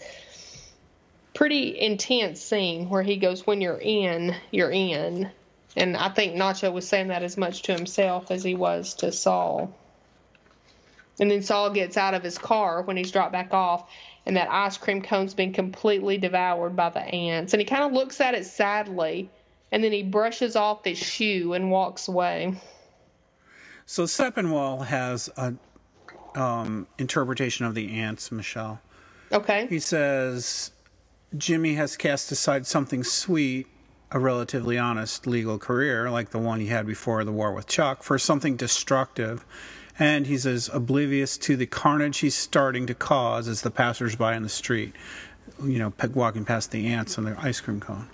[1.33, 5.31] pretty intense scene where he goes, When you're in, you're in.
[5.75, 9.11] And I think Nacho was saying that as much to himself as he was to
[9.11, 9.75] Saul.
[11.19, 13.89] And then Saul gets out of his car when he's dropped back off,
[14.25, 17.53] and that ice cream cone's been completely devoured by the ants.
[17.53, 19.29] And he kind of looks at it sadly,
[19.71, 22.55] and then he brushes off his shoe and walks away.
[23.85, 25.53] So Sepinwall has a
[26.35, 28.79] um, interpretation of the ants, Michelle.
[29.31, 29.67] Okay.
[29.67, 30.71] He says
[31.37, 33.67] Jimmy has cast aside something sweet,
[34.13, 38.03] a relatively honest legal career like the one he had before the war with Chuck,
[38.03, 39.43] for something destructive.
[39.99, 44.43] And he's as oblivious to the carnage he's starting to cause as the passersby in
[44.43, 44.93] the street,
[45.63, 48.07] you know, walking past the ants on their ice cream cone.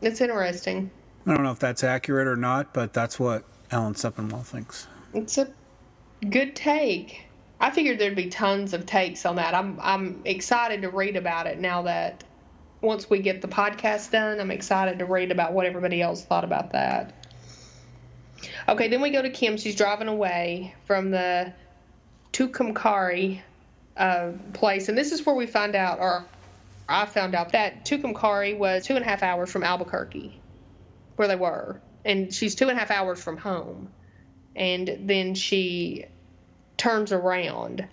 [0.00, 0.90] It's interesting.
[1.26, 4.86] I don't know if that's accurate or not, but that's what Alan Sepinwall thinks.
[5.14, 5.48] It's a
[6.28, 7.24] good take.
[7.60, 9.54] I figured there'd be tons of takes on that.
[9.54, 12.22] I'm I'm excited to read about it now that
[12.80, 16.44] once we get the podcast done, I'm excited to read about what everybody else thought
[16.44, 17.12] about that.
[18.68, 19.56] Okay, then we go to Kim.
[19.56, 21.52] She's driving away from the
[22.32, 23.40] Tucumcari
[23.96, 26.24] uh, place, and this is where we find out, or
[26.88, 30.40] I found out that Tucumcari was two and a half hours from Albuquerque,
[31.16, 33.90] where they were, and she's two and a half hours from home,
[34.54, 36.04] and then she
[36.76, 37.88] turns around.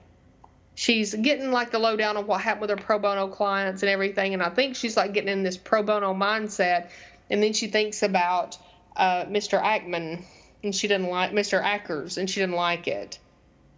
[0.76, 4.34] She's getting like the lowdown on what happened with her pro bono clients and everything,
[4.34, 6.90] and I think she's like getting in this pro bono mindset,
[7.30, 8.58] and then she thinks about
[8.98, 9.62] uh, Mr.
[9.62, 10.24] Ackman,
[10.64, 11.64] and she didn't like Mr.
[11.64, 13.18] Ackers, and she didn't like it,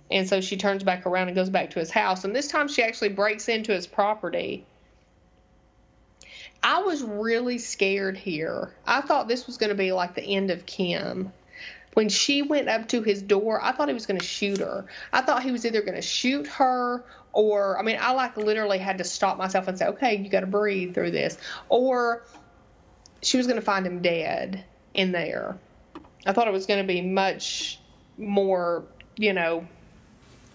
[0.09, 2.67] and so she turns back around and goes back to his house, and this time
[2.67, 4.65] she actually breaks into his property.
[6.63, 8.73] I was really scared here.
[8.87, 11.31] I thought this was going to be like the end of Kim
[11.97, 14.85] when she went up to his door, I thought he was going to shoot her.
[15.11, 18.77] I thought he was either going to shoot her or, I mean, I like literally
[18.77, 21.39] had to stop myself and say, okay, you got to breathe through this.
[21.69, 22.23] Or
[23.23, 25.57] she was going to find him dead in there.
[26.23, 27.79] I thought it was going to be much
[28.19, 28.85] more,
[29.15, 29.67] you know,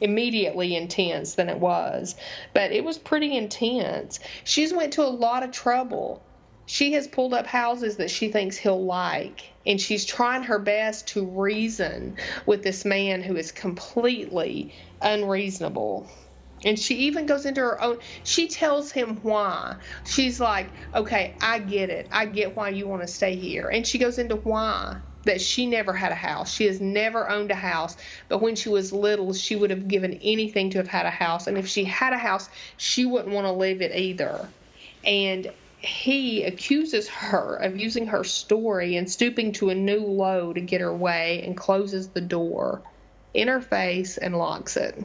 [0.01, 2.15] immediately intense than it was.
[2.55, 4.21] But it was pretty intense.
[4.45, 6.23] She's went to a lot of trouble
[6.67, 11.09] she has pulled up houses that she thinks he'll like and she's trying her best
[11.09, 16.09] to reason with this man who is completely unreasonable.
[16.65, 19.77] And she even goes into her own she tells him why.
[20.05, 22.09] She's like okay i get it.
[22.13, 23.69] I get why you want to stay here.
[23.69, 26.53] And she goes into why that she never had a house.
[26.53, 27.97] She has never owned a house
[28.29, 31.49] but when she was little she would have given anything to have had a house.
[31.49, 34.49] And if she had a house she wouldn't want to leave it either.
[35.05, 35.51] And
[35.83, 40.81] he accuses her of using her story and stooping to a new low to get
[40.81, 42.83] her way and closes the door
[43.35, 44.97] in her face and locks it.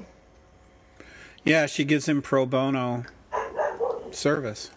[1.43, 3.05] Yeah, she gives him pro bono
[4.11, 4.69] service.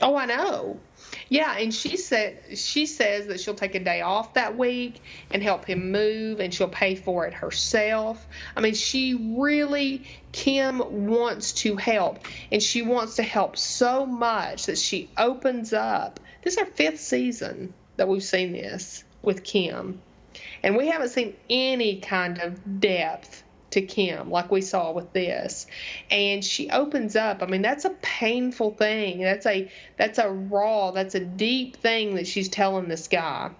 [0.00, 0.80] Oh, I know.
[1.28, 5.42] Yeah, and she said she says that she'll take a day off that week and
[5.42, 8.24] help him move and she'll pay for it herself.
[8.54, 12.20] I mean, she really Kim wants to help
[12.52, 16.20] and she wants to help so much that she opens up.
[16.42, 20.00] This is our fifth season that we've seen this with Kim.
[20.62, 23.42] And we haven't seen any kind of depth
[23.76, 25.66] to Kim, like we saw with this.
[26.10, 27.42] And she opens up.
[27.42, 29.20] I mean, that's a painful thing.
[29.20, 33.50] That's a that's a raw, that's a deep thing that she's telling this guy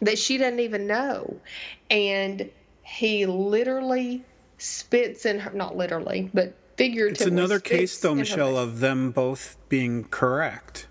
[0.00, 1.40] that she doesn't even know.
[1.90, 2.50] And
[2.82, 4.24] he literally
[4.58, 7.24] spits in her not literally, but figuratively.
[7.24, 10.87] It's another case though, Michelle, of them both being correct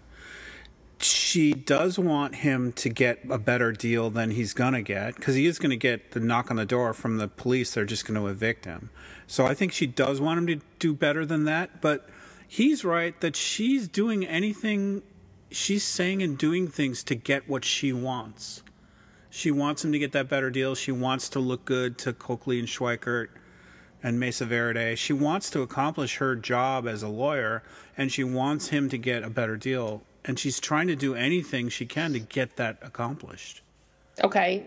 [1.00, 5.36] she does want him to get a better deal than he's going to get because
[5.36, 7.74] he is going to get the knock on the door from the police.
[7.74, 8.90] They're just going to evict him.
[9.28, 11.82] So I think she does want him to do better than that.
[11.82, 12.10] But
[12.48, 15.04] he's right that she's doing anything,
[15.52, 18.64] she's saying and doing things to get what she wants.
[19.30, 20.74] She wants him to get that better deal.
[20.74, 23.28] She wants to look good to Cokely and Schweikart
[24.02, 24.96] and Mesa Verde.
[24.96, 27.62] She wants to accomplish her job as a lawyer
[27.96, 31.70] and she wants him to get a better deal and she's trying to do anything
[31.70, 33.62] she can to get that accomplished.
[34.22, 34.66] Okay.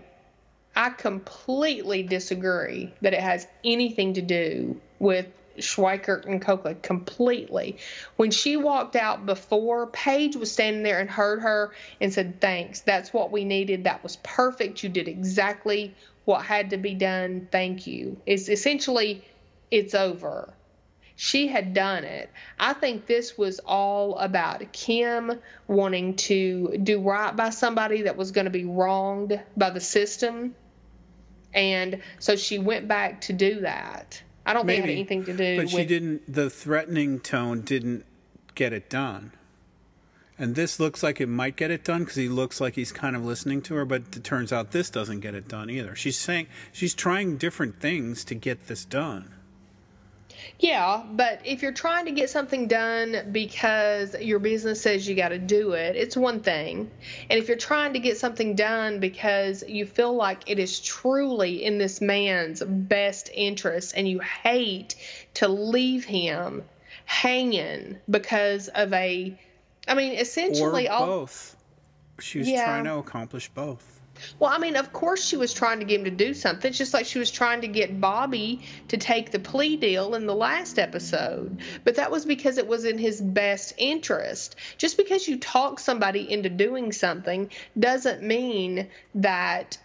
[0.74, 5.26] I completely disagree that it has anything to do with
[5.58, 7.76] Schweikart and Cokely completely.
[8.16, 12.80] When she walked out before, Paige was standing there and heard her and said, Thanks.
[12.80, 13.84] That's what we needed.
[13.84, 14.82] That was perfect.
[14.82, 15.94] You did exactly
[16.24, 17.48] what had to be done.
[17.50, 18.16] Thank you.
[18.24, 19.24] It's essentially,
[19.70, 20.54] it's over
[21.22, 22.30] she had done it.
[22.58, 28.30] I think this was all about Kim wanting to do right by somebody that was
[28.30, 30.54] going to be wronged by the system.
[31.52, 34.22] And so she went back to do that.
[34.46, 35.72] I don't Maybe, think it had anything to do but with.
[35.72, 38.06] But she didn't, the threatening tone didn't
[38.54, 39.32] get it done.
[40.38, 43.14] And this looks like it might get it done because he looks like he's kind
[43.14, 45.94] of listening to her, but it turns out this doesn't get it done either.
[45.94, 49.34] She's saying she's trying different things to get this done.
[50.58, 55.30] Yeah, but if you're trying to get something done because your business says you got
[55.30, 56.90] to do it, it's one thing.
[57.28, 61.64] And if you're trying to get something done because you feel like it is truly
[61.64, 64.96] in this man's best interest and you hate
[65.34, 66.62] to leave him
[67.06, 69.38] hanging because of a
[69.88, 71.56] I mean, essentially or all both.
[72.20, 72.64] She was Yeah.
[72.64, 73.99] trying to accomplish both.
[74.38, 76.68] Well, I mean, of course she was trying to get him to do something.
[76.68, 80.26] It's just like she was trying to get Bobby to take the plea deal in
[80.26, 81.58] the last episode.
[81.84, 84.56] But that was because it was in his best interest.
[84.78, 89.78] Just because you talk somebody into doing something doesn't mean that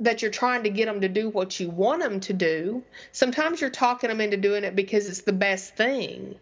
[0.00, 2.82] that you're trying to get them to do what you want them to do.
[3.12, 6.34] Sometimes you're talking them into doing it because it's the best thing.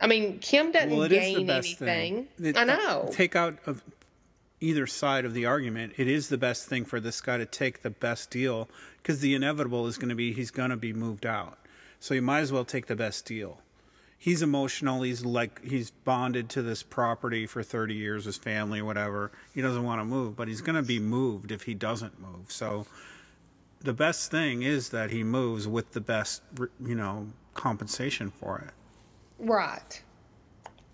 [0.00, 2.26] I mean, Kim doesn't Well, it is the gain anything.
[2.38, 2.48] thing.
[2.48, 3.10] It- I know.
[3.12, 3.82] Take out of
[4.60, 5.94] either side of the argument.
[5.96, 9.34] It is the best thing for this guy to take the best deal because the
[9.34, 11.58] inevitable is going to be he's going to be moved out.
[11.98, 13.60] So you might as well take the best deal.
[14.18, 15.02] He's emotional.
[15.02, 19.32] He's like he's bonded to this property for 30 years, his family, whatever.
[19.54, 22.52] He doesn't want to move, but he's going to be moved if he doesn't move.
[22.52, 22.86] So
[23.80, 26.42] the best thing is that he moves with the best,
[26.84, 28.74] you know, compensation for it.
[29.38, 30.02] Right.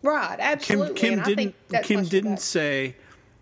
[0.02, 0.36] Right.
[0.60, 0.94] Kim, Absolutely.
[0.94, 1.54] Kim I didn't.
[1.82, 2.94] Kim didn't say,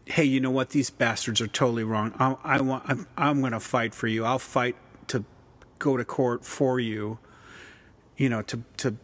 [0.06, 0.70] "Hey, you know what?
[0.70, 2.14] These bastards are totally wrong.
[2.18, 2.84] I, I want.
[2.86, 4.24] I'm, I'm going to fight for you.
[4.24, 4.76] I'll fight
[5.08, 5.24] to
[5.78, 7.18] go to court for you.
[8.16, 8.96] You know, to to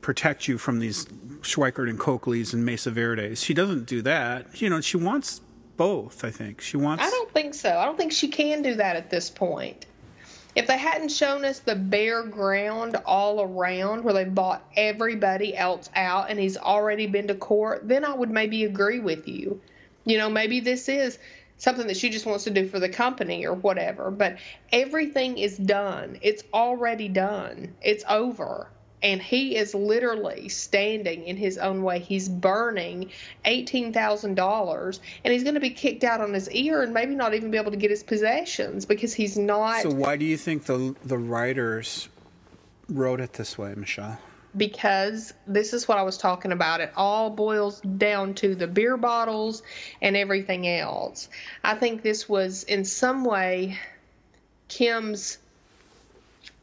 [0.00, 1.04] protect you from these
[1.42, 3.42] Schweikart and Cokely's and Mesa Verdes.
[3.42, 4.60] She doesn't do that.
[4.60, 5.40] You know, she wants
[5.76, 6.24] both.
[6.24, 7.04] I think she wants.
[7.04, 7.76] I don't think so.
[7.76, 9.86] I don't think she can do that at this point.
[10.54, 15.88] If they hadn't shown us the bare ground all around where they bought everybody else
[15.94, 19.60] out and he's already been to court, then I would maybe agree with you.
[20.08, 21.18] You know, maybe this is
[21.58, 24.10] something that she just wants to do for the company or whatever.
[24.10, 24.38] But
[24.72, 26.18] everything is done.
[26.22, 27.74] It's already done.
[27.82, 28.70] It's over.
[29.02, 31.98] And he is literally standing in his own way.
[32.00, 33.10] He's burning
[33.44, 37.50] $18,000 and he's going to be kicked out on his ear and maybe not even
[37.50, 40.96] be able to get his possessions because he's not So why do you think the
[41.04, 42.08] the writers
[42.88, 44.18] wrote it this way, Michelle?
[44.56, 46.80] Because this is what I was talking about.
[46.80, 49.62] It all boils down to the beer bottles
[50.00, 51.28] and everything else.
[51.62, 53.78] I think this was in some way
[54.68, 55.38] Kim's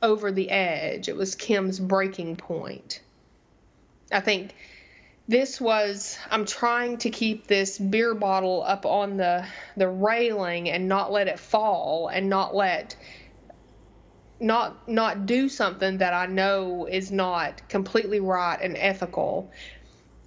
[0.01, 1.09] over the edge.
[1.09, 3.01] It was Kim's breaking point.
[4.11, 4.55] I think
[5.27, 10.88] this was I'm trying to keep this beer bottle up on the the railing and
[10.88, 12.95] not let it fall and not let
[14.39, 19.51] not not do something that I know is not completely right and ethical.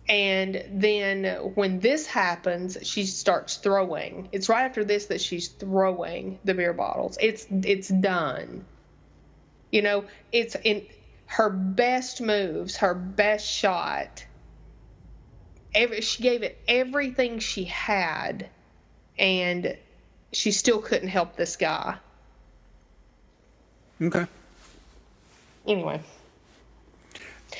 [0.08, 4.30] And then when this happens, she starts throwing.
[4.32, 7.18] It's right after this that she's throwing the beer bottles.
[7.20, 8.64] It's it's done.
[9.70, 10.86] You know, it's in
[11.26, 14.24] her best moves, her best shot.
[15.74, 18.48] Every, she gave it everything she had,
[19.18, 19.76] and
[20.32, 21.98] she still couldn't help this guy.
[24.00, 24.26] Okay.
[25.66, 26.00] Anyway.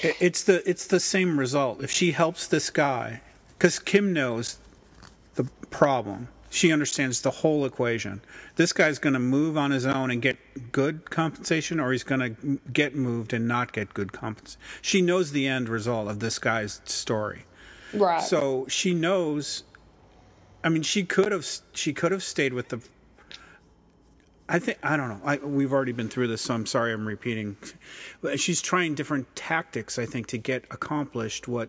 [0.03, 1.83] It's the it's the same result.
[1.83, 3.21] If she helps this guy,
[3.57, 4.59] because Kim knows
[5.35, 8.21] the problem, she understands the whole equation.
[8.57, 10.39] This guy's going to move on his own and get
[10.73, 14.61] good compensation, or he's going to get moved and not get good compensation.
[14.81, 17.45] She knows the end result of this guy's story.
[17.93, 18.23] Right.
[18.23, 19.65] So she knows.
[20.63, 22.81] I mean, she could have she could have stayed with the.
[24.49, 25.21] I think I don't know.
[25.25, 27.57] I, we've already been through this, so I'm sorry I'm repeating.
[28.37, 31.69] She's trying different tactics, I think, to get accomplished what.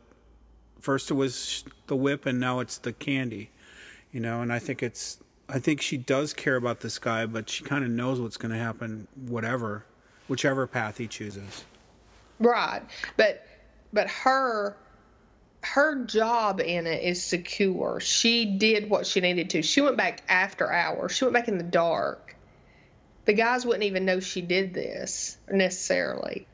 [0.80, 3.52] First it was the whip, and now it's the candy,
[4.14, 4.42] you know.
[4.42, 5.20] And I think it's.
[5.50, 8.52] I think she does care about this guy, but she kind of knows what's going
[8.52, 9.84] to happen, whatever,
[10.28, 11.66] whichever path he chooses.
[12.40, 12.82] Right.
[13.18, 13.46] But
[13.92, 14.78] but her
[15.64, 18.00] her job in it is secure.
[18.00, 19.62] She did what she needed to.
[19.62, 21.12] She went back after hours.
[21.12, 22.36] She went back in the dark.
[23.26, 26.48] The guys wouldn't even know she did this necessarily.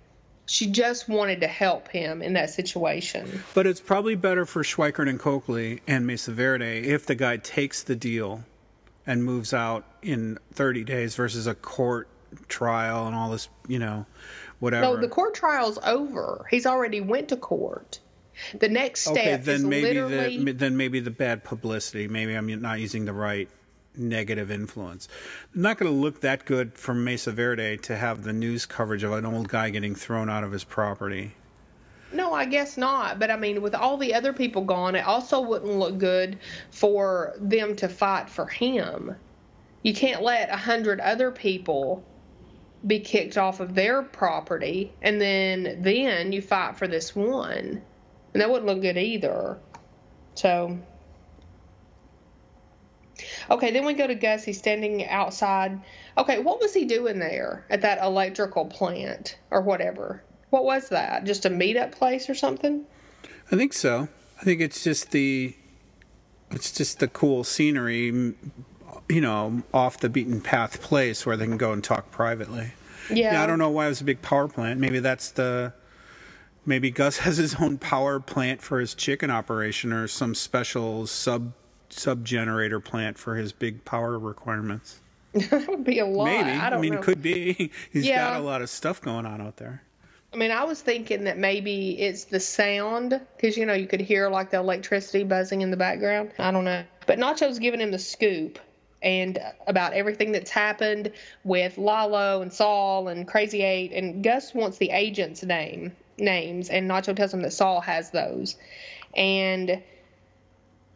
[0.47, 3.43] She just wanted to help him in that situation.
[3.53, 7.81] But it's probably better for Schweikart and Cokely and Mesa Verde if the guy takes
[7.81, 8.43] the deal
[9.07, 12.07] and moves out in 30 days versus a court
[12.47, 14.05] trial and all this, you know,
[14.59, 14.85] whatever.
[14.85, 16.45] No, the court trial's over.
[16.51, 17.99] He's already went to court.
[18.59, 22.07] The next step okay, is then maybe literally the then maybe the bad publicity.
[22.07, 23.49] Maybe I'm not using the right
[23.97, 25.07] negative influence.
[25.53, 29.11] Not going to look that good for Mesa Verde to have the news coverage of
[29.11, 31.33] an old guy getting thrown out of his property.
[32.13, 33.19] No, I guess not.
[33.19, 36.39] But I mean, with all the other people gone, it also wouldn't look good
[36.71, 39.15] for them to fight for him.
[39.83, 42.03] You can't let a hundred other people
[42.85, 47.81] be kicked off of their property and then then you fight for this one.
[48.33, 49.57] And that wouldn't look good either.
[50.35, 50.77] So
[53.49, 54.43] Okay, then we go to Gus.
[54.43, 55.79] He's standing outside.
[56.17, 60.23] Okay, what was he doing there at that electrical plant or whatever?
[60.49, 61.25] What was that?
[61.25, 62.85] Just a meetup place or something?
[63.51, 64.07] I think so.
[64.39, 65.55] I think it's just the
[66.51, 68.05] it's just the cool scenery,
[69.09, 72.71] you know, off the beaten path place where they can go and talk privately.
[73.09, 73.33] Yeah.
[73.33, 74.79] yeah I don't know why it was a big power plant.
[74.79, 75.73] Maybe that's the
[76.65, 81.53] maybe Gus has his own power plant for his chicken operation or some special sub
[81.99, 85.01] sub generator plant for his big power requirements.
[85.33, 86.25] that would be a lot.
[86.25, 86.49] Maybe.
[86.49, 86.99] I, I mean, know.
[86.99, 87.71] it could be.
[87.91, 88.31] He's Yeah.
[88.31, 89.81] got a lot of stuff going on out there.
[90.33, 94.01] I mean, I was thinking that maybe it's the sound because you know you could
[94.01, 96.31] hear like the electricity buzzing in the background.
[96.37, 98.59] I don't know, but Nacho's giving him the scoop
[99.01, 101.11] and about everything that's happened
[101.45, 106.89] with Lalo and Saul and Crazy Eight, and Gus wants the agent's name names, and
[106.89, 108.57] Nacho tells him that Saul has those,
[109.15, 109.81] and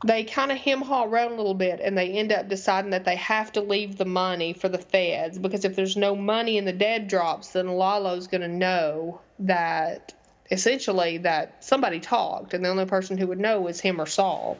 [0.06, 3.06] they kind of hem haw around a little bit and they end up deciding that
[3.06, 6.66] they have to leave the money for the feds because if there's no money in
[6.66, 10.14] the dead drops then lalo's going to know that
[10.52, 14.58] essentially that somebody talked and the only person who would know is him or saul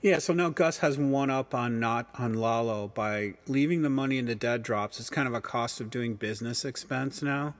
[0.00, 4.18] Yeah, so now Gus has one up on not on Lalo by leaving the money
[4.18, 5.00] in the dead drops.
[5.00, 7.54] It's kind of a cost of doing business expense now.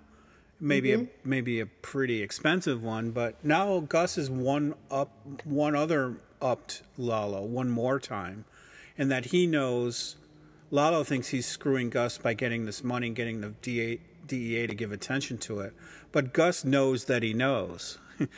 [0.61, 1.31] Maybe a mm-hmm.
[1.31, 5.13] maybe a pretty expensive one, but now Gus is one up
[5.45, 8.45] one other upped Lalo one more time.
[8.97, 10.17] And that he knows
[10.71, 14.75] Lalo thinks he's screwing Gus by getting this money and getting the DA, DEA to
[14.75, 15.73] give attention to it.
[16.11, 17.99] But Gus knows that he knows.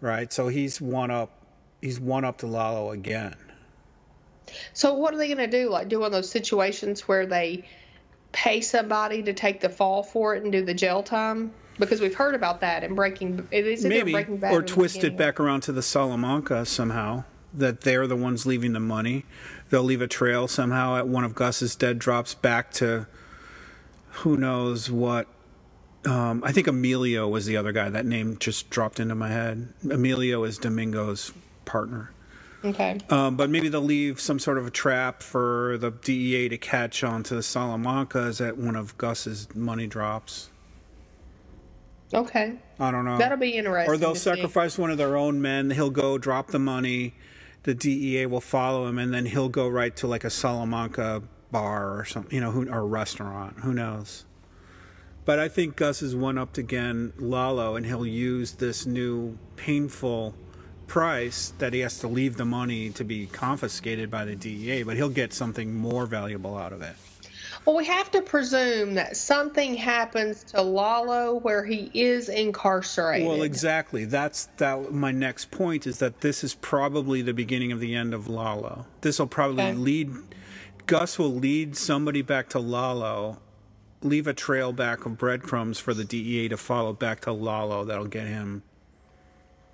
[0.00, 0.32] right?
[0.32, 1.30] So he's one up
[1.80, 3.36] he's one up to Lalo again.
[4.72, 7.64] so what are they going to do like do one of those situations where they
[8.32, 12.14] pay somebody to take the fall for it and do the jail time because we've
[12.14, 15.38] heard about that and breaking it is either maybe breaking Bad or twist it back
[15.40, 17.24] around to the Salamanca somehow
[17.54, 19.24] that they're the ones leaving the money.
[19.70, 23.06] They'll leave a trail somehow at one of Gus's dead drops back to
[24.10, 25.26] who knows what.
[26.04, 27.88] Um, I think Emilio was the other guy.
[27.88, 29.68] That name just dropped into my head.
[29.90, 31.32] Emilio is Domingo's
[31.64, 32.12] partner.
[32.64, 32.98] Okay.
[33.10, 37.04] Um, but maybe they'll leave some sort of a trap for the DEA to catch
[37.04, 40.50] onto the Salamancas at one of Gus's money drops
[42.14, 44.30] okay I don't know that'll be interesting or they'll to see.
[44.30, 45.70] sacrifice one of their own men.
[45.70, 47.14] He'll go drop the money.
[47.64, 51.98] The DEA will follow him, and then he'll go right to like a Salamanca bar
[51.98, 53.60] or something, you know, who, or a restaurant.
[53.60, 54.24] Who knows?
[55.24, 60.34] But I think Gus is one upped again Lalo, and he'll use this new painful
[60.86, 64.96] price that he has to leave the money to be confiscated by the DEA, but
[64.96, 66.96] he'll get something more valuable out of it.
[67.68, 73.28] Well, we have to presume that something happens to Lalo where he is incarcerated.
[73.28, 74.06] Well, exactly.
[74.06, 74.90] That's that.
[74.94, 78.86] My next point is that this is probably the beginning of the end of Lalo.
[79.02, 79.74] This will probably Okay.
[79.74, 80.16] lead.
[80.86, 83.38] Gus will lead somebody back to Lalo,
[84.00, 87.84] leave a trail back of breadcrumbs for the DEA to follow back to Lalo.
[87.84, 88.62] That'll get him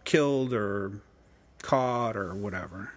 [0.02, 1.00] killed or
[1.62, 2.90] caught or whatever.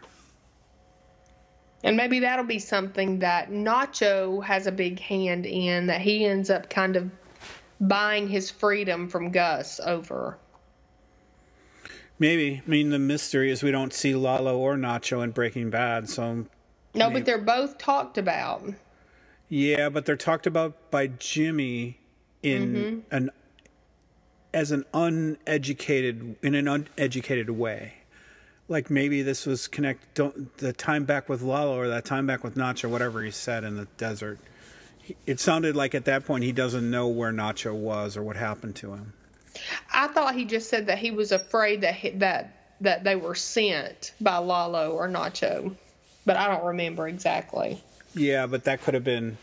[1.83, 6.49] And maybe that'll be something that Nacho has a big hand in that he ends
[6.49, 7.09] up kind of
[7.79, 10.37] buying his freedom from Gus over.
[12.19, 12.61] Maybe.
[12.65, 16.33] I mean, the mystery is we don't see Lalo or Nacho in Breaking Bad, so
[16.33, 16.47] No,
[17.09, 17.13] Maybe.
[17.13, 18.63] but they're both talked about.
[19.49, 21.99] Yeah, but they're talked about by Jimmy
[22.41, 23.15] in Mm-hmm.
[23.15, 23.29] an
[24.53, 27.93] as an uneducated in an uneducated way.
[28.69, 32.43] Like maybe this was connect don't, the time back with Lalo or that time back
[32.43, 34.39] with Nacho, whatever he said in the desert.
[35.25, 38.75] It sounded like at that point he doesn't know where Nacho was or what happened
[38.77, 39.13] to him.
[39.93, 43.35] I thought he just said that he was afraid that he, that that they were
[43.35, 45.75] sent by Lalo or Nacho,
[46.25, 47.81] but I don't remember exactly.
[48.13, 49.37] Yeah, but that could have been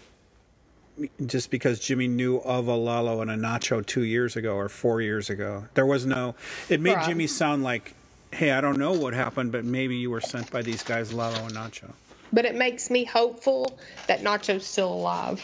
[1.27, 5.01] just because Jimmy knew of a Lalo and a Nacho two years ago or four
[5.01, 5.67] years ago.
[5.75, 6.35] There was no.
[6.69, 7.09] It made Right.
[7.09, 7.95] Jimmy sound like,
[8.35, 11.37] "Hey, I don't know what happened, but maybe you were sent by these guys, Lalo
[11.47, 11.93] and Nacho."
[12.33, 13.79] But it makes me hopeful
[14.09, 15.41] that Nacho's still alive.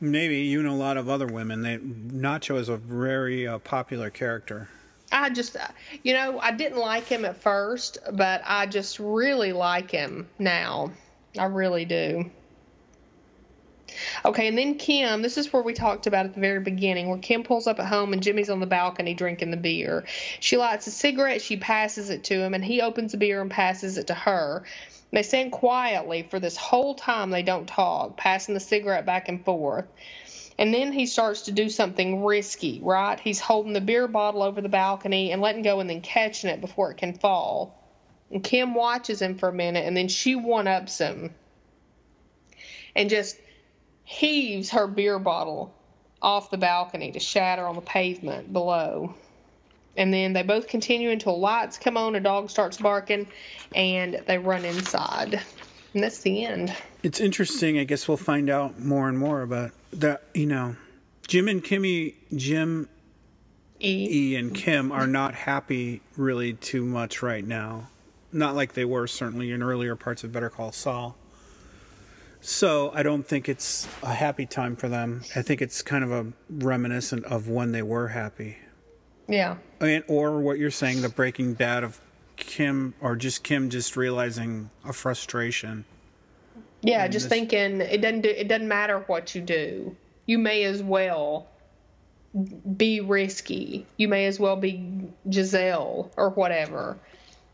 [0.00, 1.62] Maybe you know a lot of other women.
[1.62, 4.68] They, Nacho is a very uh, popular character.
[5.12, 5.56] I just,
[6.02, 10.90] you know, I didn't like him at first, but I just really like him now.
[11.38, 12.30] I really do.
[14.24, 17.18] Okay, and then Kim, this is where we talked about at the very beginning, where
[17.18, 20.04] Kim pulls up at home and Jimmy's on the balcony drinking the beer.
[20.40, 23.50] She lights a cigarette, she passes it to him, and he opens the beer and
[23.50, 24.64] passes it to her.
[25.10, 29.44] They stand quietly for this whole time they don't talk, passing the cigarette back and
[29.44, 29.86] forth.
[30.58, 33.18] And then he starts to do something risky, right?
[33.18, 36.60] He's holding the beer bottle over the balcony and letting go and then catching it
[36.60, 37.78] before it can fall.
[38.30, 41.34] And Kim watches him for a minute and then she one ups him
[42.94, 43.36] and just
[44.04, 45.74] heaves her beer bottle
[46.20, 49.14] off the balcony to shatter on the pavement below.
[49.96, 53.26] And then they both continue until lights come on, a dog starts barking,
[53.74, 55.40] and they run inside.
[55.94, 56.74] And that's the end.
[57.02, 57.78] It's interesting.
[57.78, 60.22] I guess we'll find out more and more about that.
[60.32, 60.76] You know,
[61.28, 62.88] Jim and Kimmy, Jim,
[63.80, 64.08] E.
[64.10, 67.88] E, and Kim are not happy really too much right now.
[68.32, 71.16] Not like they were certainly in earlier parts of Better Call Saul.
[72.42, 75.22] So I don't think it's a happy time for them.
[75.36, 78.58] I think it's kind of a reminiscent of when they were happy.
[79.28, 79.56] Yeah.
[79.80, 82.00] And, or what you're saying, the Breaking Bad of
[82.36, 85.84] Kim, or just Kim just realizing a frustration.
[86.82, 89.96] Yeah, just this- thinking it doesn't do, it doesn't matter what you do.
[90.26, 91.46] You may as well
[92.76, 93.86] be risky.
[93.96, 96.98] You may as well be Giselle or whatever.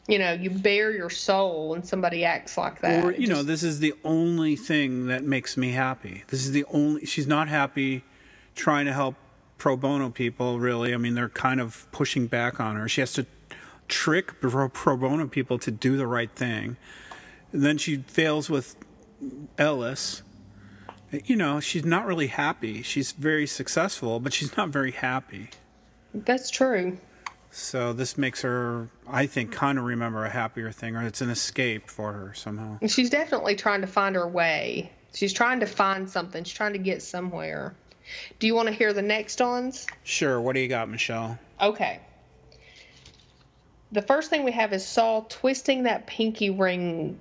[0.09, 3.05] You know, you bare your soul and somebody acts like that.
[3.05, 6.25] Or you know, this is the only thing that makes me happy.
[6.29, 7.05] This is the only.
[7.05, 8.05] She's not happy
[8.55, 9.17] trying to help
[9.59, 10.59] pro bono people.
[10.59, 12.89] Really, I mean, they're kind of pushing back on her.
[12.89, 13.27] She has to
[13.87, 16.79] trick pro, pro bono people to do the right thing.
[17.53, 18.77] And then she fails with
[19.59, 20.23] Ellis.
[21.11, 22.83] You know, she's not really happy.
[22.83, 25.51] She's very successful, but she's not very happy.
[26.15, 26.99] that's true.
[27.51, 31.31] So this makes her, I think, kind of remember a happier thing, or it's an
[31.31, 32.79] escape for her somehow.
[32.81, 34.93] And she's definitely trying to find her way.
[35.15, 36.45] She's trying to find something.
[36.45, 37.75] She's trying to get somewhere.
[38.39, 39.87] Do you want to hear the next ones?
[40.05, 40.41] Sure.
[40.41, 41.39] What do you got, Michelle?
[41.61, 42.01] Okay.
[43.93, 47.19] The first thing we have is Saul twisting that pinky ring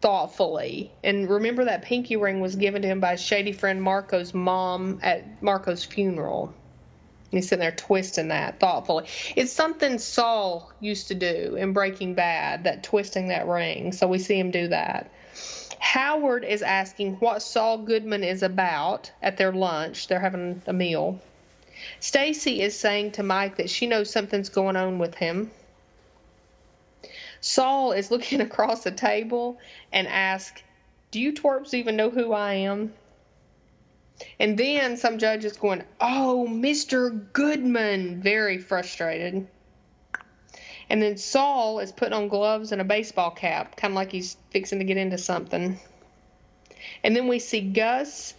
[0.00, 0.92] thoughtfully.
[1.02, 5.00] And remember that pinky ring was given to him by his shady friend Marco's mom
[5.02, 6.54] at Marco's funeral.
[7.36, 9.06] He's sitting there twisting that thoughtfully.
[9.36, 13.92] It's something Saul used to do in Breaking Bad, that twisting that ring.
[13.92, 15.10] So we see him do that.
[15.78, 20.08] Howard is asking what Saul Goodman is about at their lunch.
[20.08, 21.20] They're having a meal.
[22.00, 25.50] Stacy is saying to Mike that she knows something's going on with him.
[27.40, 29.58] Saul is looking across the table
[29.92, 30.62] and asks,
[31.10, 32.94] Do you twerps even know who I am?
[34.38, 37.32] And then some judge is going, Oh, Mr.
[37.32, 39.46] Goodman, very frustrated.
[40.90, 44.36] And then Saul is putting on gloves and a baseball cap, kind of like he's
[44.50, 45.78] fixing to get into something.
[47.02, 48.34] And then we see Gus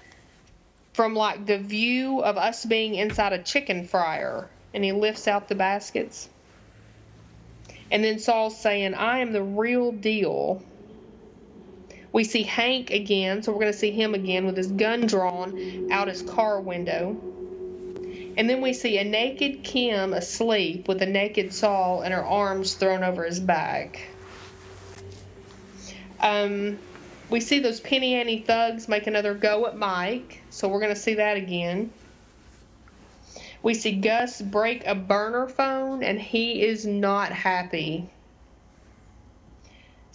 [0.93, 5.47] from like the view of us being inside a chicken fryer, and he lifts out
[5.47, 6.29] the baskets.
[7.91, 10.63] And then Saul's saying, I am the real deal.
[12.15, 15.91] We see Hank again, so we're going to see him again with his gun drawn
[15.91, 17.17] out his car window.
[18.37, 22.75] And then we see a naked Kim asleep with a naked Saul and her arms
[22.75, 23.99] thrown over his back.
[26.21, 26.79] Um,
[27.29, 31.01] we see those penny ante thugs make another go at Mike, so we're going to
[31.01, 31.91] see that again.
[33.61, 38.09] We see Gus break a burner phone, and he is not happy.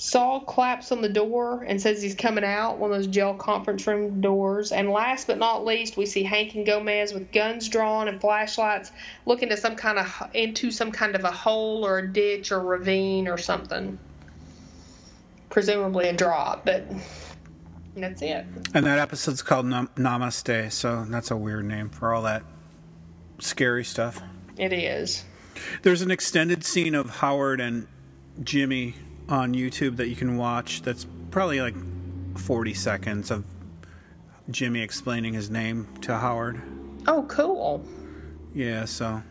[0.03, 3.87] Saul claps on the door and says he's coming out, one of those jail conference
[3.87, 4.73] room doors.
[4.73, 8.93] And last but not least, we see Hank and Gomez with guns drawn and flashlights
[9.27, 12.61] looking to some kind of into some kind of a hole or a ditch or
[12.61, 13.99] ravine or something.
[15.51, 16.87] Presumably a drop, but
[17.95, 18.47] that's it.
[18.73, 22.43] And that episode's called Nam- Namaste, so that's a weird name for all that
[23.39, 24.23] scary stuff.
[24.57, 25.27] It is.
[25.83, 27.87] There's an extended scene of Howard and
[28.43, 28.95] Jimmy
[29.31, 30.83] on YouTube that you can watch.
[30.83, 31.75] That's probably like
[32.39, 33.45] 40 seconds of
[34.51, 36.61] Jimmy explaining his name to Howard.
[37.07, 37.85] Oh, cool.
[38.55, 39.23] Yeah, so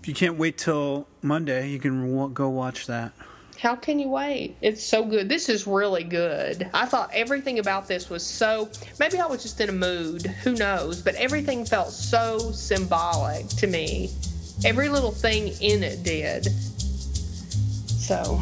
[0.00, 3.12] if you can't wait till Monday, you can w- go watch that.
[3.58, 4.56] How can you wait?
[4.60, 5.28] It's so good.
[5.28, 6.68] This is really good.
[6.74, 8.68] I thought everything about this was so.
[8.98, 10.26] Maybe I was just in a mood.
[10.26, 11.00] Who knows?
[11.00, 14.10] But everything felt so symbolic to me.
[14.64, 16.48] Every little thing in it did.
[18.02, 18.40] So,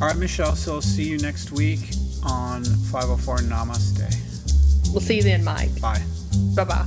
[0.00, 1.80] All right, Michelle, so I'll see you next week
[2.24, 4.92] on 504 Namaste.
[4.92, 5.80] we'll see you then, Mike.
[5.80, 6.00] Bye.
[6.54, 6.86] Bye bye.